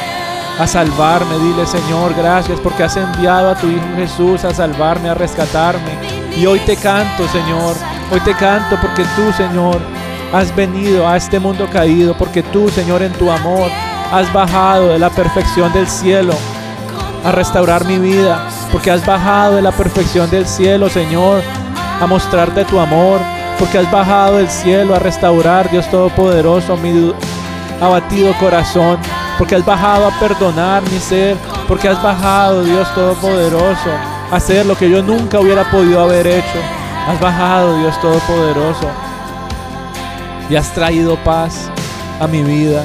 [0.59, 1.37] a salvarme.
[1.39, 5.91] Dile, Señor, gracias porque has enviado a tu Hijo Jesús a salvarme, a rescatarme.
[6.37, 7.75] Y hoy te canto, Señor.
[8.11, 9.79] Hoy te canto porque tú, Señor,
[10.33, 13.69] has venido a este mundo caído, porque tú, Señor, en tu amor,
[14.11, 16.33] has bajado de la perfección del cielo
[17.23, 21.41] a restaurar mi vida, porque has bajado de la perfección del cielo, Señor,
[21.99, 23.19] a mostrarte tu amor,
[23.57, 26.91] porque has bajado del cielo a restaurar, Dios Todopoderoso, mi
[27.81, 28.97] abatido corazón,
[29.37, 33.89] porque has bajado a perdonar mi ser, porque has bajado, Dios Todopoderoso,
[34.31, 36.59] a hacer lo que yo nunca hubiera podido haber hecho.
[37.07, 38.87] Has bajado, Dios Todopoderoso,
[40.49, 41.69] y has traído paz
[42.19, 42.83] a mi vida.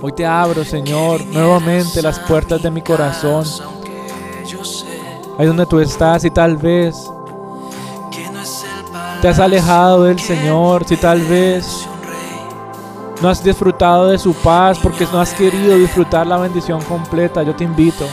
[0.00, 3.44] Hoy te abro, Señor, nuevamente las puertas de mi corazón.
[5.38, 6.96] Ahí donde tú estás y tal vez
[9.20, 11.88] te has alejado del Señor, si tal vez
[13.20, 17.54] no has disfrutado de su paz porque no has querido disfrutar la bendición completa, yo
[17.54, 18.06] te invito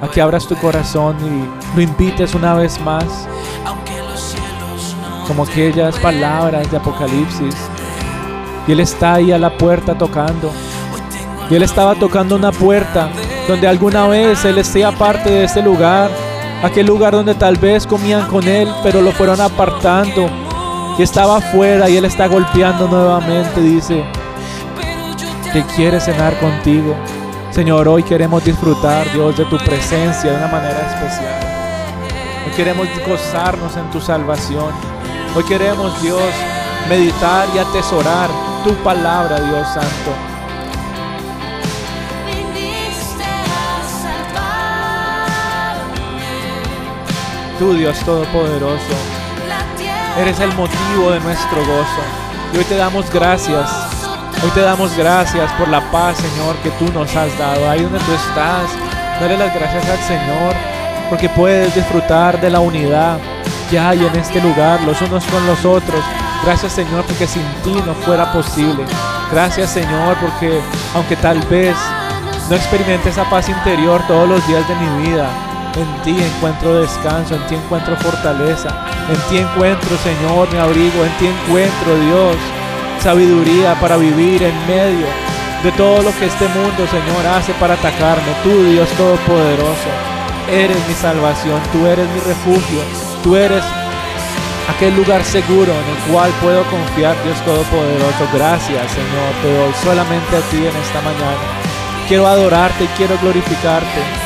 [0.00, 3.04] a que abras tu corazón y lo invites una vez más,
[5.26, 7.54] como aquellas palabras de Apocalipsis.
[8.68, 10.52] Y Él está ahí a la puerta tocando.
[11.48, 13.08] Y Él estaba tocando una puerta
[13.48, 16.10] donde alguna vez Él esté parte de este lugar
[16.62, 20.28] aquel lugar donde tal vez comían con Él, pero lo fueron apartando.
[20.98, 24.04] Y estaba afuera y Él está golpeando nuevamente, dice,
[25.52, 26.94] que quiere cenar contigo.
[27.50, 31.40] Señor, hoy queremos disfrutar, Dios, de tu presencia de una manera especial.
[32.46, 34.72] Hoy queremos gozarnos en tu salvación.
[35.34, 36.22] Hoy queremos, Dios,
[36.88, 38.30] meditar y atesorar
[38.64, 40.25] tu palabra, Dios Santo.
[47.58, 48.94] Tú, Dios Todopoderoso,
[50.18, 52.02] eres el motivo de nuestro gozo.
[52.52, 53.70] Y hoy te damos gracias.
[54.44, 57.70] Hoy te damos gracias por la paz, Señor, que tú nos has dado.
[57.70, 58.68] Ahí donde tú estás,
[59.18, 60.54] dale las gracias al Señor,
[61.08, 63.18] porque puedes disfrutar de la unidad
[63.70, 66.04] que hay en este lugar, los unos con los otros.
[66.44, 68.84] Gracias, Señor, porque sin ti no fuera posible.
[69.32, 70.60] Gracias, Señor, porque
[70.94, 71.74] aunque tal vez
[72.50, 75.26] no experimente esa paz interior todos los días de mi vida,
[75.76, 78.68] en ti encuentro descanso, en ti encuentro fortaleza,
[79.10, 82.36] en ti encuentro, Señor, mi abrigo, en ti encuentro, Dios,
[83.02, 85.06] sabiduría para vivir en medio
[85.62, 88.32] de todo lo que este mundo, Señor, hace para atacarme.
[88.42, 89.90] Tú, Dios Todopoderoso,
[90.50, 92.80] eres mi salvación, tú eres mi refugio,
[93.22, 93.62] tú eres
[94.74, 98.28] aquel lugar seguro en el cual puedo confiar, Dios Todopoderoso.
[98.32, 101.44] Gracias, Señor, te doy solamente a ti en esta mañana.
[102.08, 104.25] Quiero adorarte y quiero glorificarte.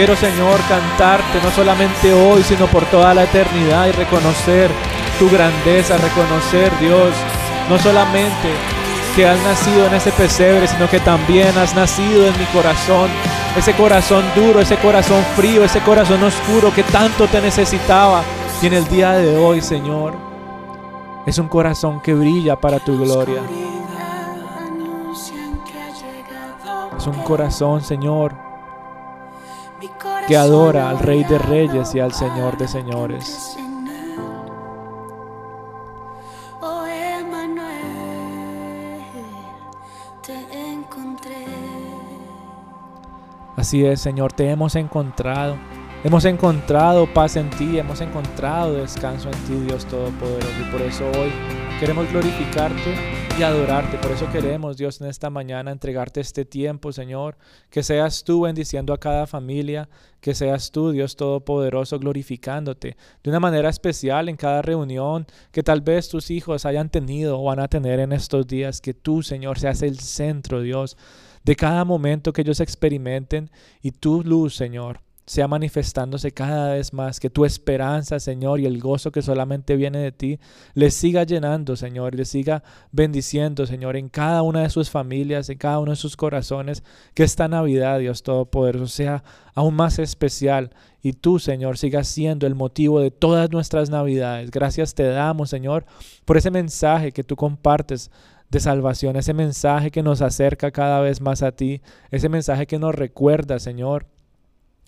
[0.00, 4.70] Quiero, Señor, cantarte no solamente hoy, sino por toda la eternidad y reconocer
[5.18, 7.10] tu grandeza, reconocer, Dios,
[7.68, 8.48] no solamente
[9.14, 13.10] que has nacido en ese pesebre, sino que también has nacido en mi corazón.
[13.54, 18.22] Ese corazón duro, ese corazón frío, ese corazón oscuro que tanto te necesitaba.
[18.62, 20.14] Y en el día de hoy, Señor,
[21.26, 23.42] es un corazón que brilla para tu gloria.
[26.96, 28.49] Es un corazón, Señor,
[30.28, 33.56] que adora al Rey de Reyes y al Señor de Señores.
[43.56, 45.56] Así es, Señor, te hemos encontrado.
[46.02, 50.48] Hemos encontrado paz en ti, hemos encontrado descanso en ti, Dios Todopoderoso.
[50.60, 51.30] Y por eso hoy
[51.78, 53.96] queremos glorificarte adorarte.
[53.98, 57.38] Por eso queremos, Dios, en esta mañana entregarte este tiempo, Señor.
[57.70, 59.88] Que seas tú bendiciendo a cada familia,
[60.20, 65.80] que seas tú, Dios Todopoderoso, glorificándote de una manera especial en cada reunión que tal
[65.80, 68.80] vez tus hijos hayan tenido o van a tener en estos días.
[68.80, 70.96] Que tú, Señor, seas el centro, Dios,
[71.44, 77.20] de cada momento que ellos experimenten y tu luz, Señor sea manifestándose cada vez más,
[77.20, 80.40] que tu esperanza, Señor, y el gozo que solamente viene de ti,
[80.74, 85.58] les siga llenando, Señor, les siga bendiciendo, Señor, en cada una de sus familias, en
[85.58, 86.82] cada uno de sus corazones,
[87.14, 89.22] que esta Navidad, Dios Todopoderoso, sea
[89.54, 90.70] aún más especial
[91.02, 94.50] y tú, Señor, sigas siendo el motivo de todas nuestras Navidades.
[94.50, 95.86] Gracias te damos, Señor,
[96.24, 98.10] por ese mensaje que tú compartes
[98.50, 102.78] de salvación, ese mensaje que nos acerca cada vez más a ti, ese mensaje que
[102.78, 104.06] nos recuerda, Señor,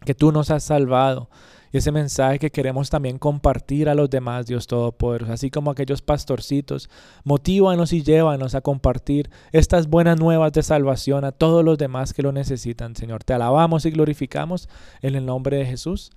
[0.04, 1.28] que tú nos has salvado.
[1.72, 6.02] Y ese mensaje que queremos también compartir a los demás, Dios Todopoderoso, así como aquellos
[6.02, 6.90] pastorcitos,
[7.24, 12.22] motívanos y llévanos a compartir estas buenas nuevas de salvación a todos los demás que
[12.22, 13.24] lo necesitan, Señor.
[13.24, 14.68] Te alabamos y glorificamos
[15.00, 16.10] en el nombre de Jesús.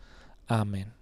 [0.47, 0.94] Amén.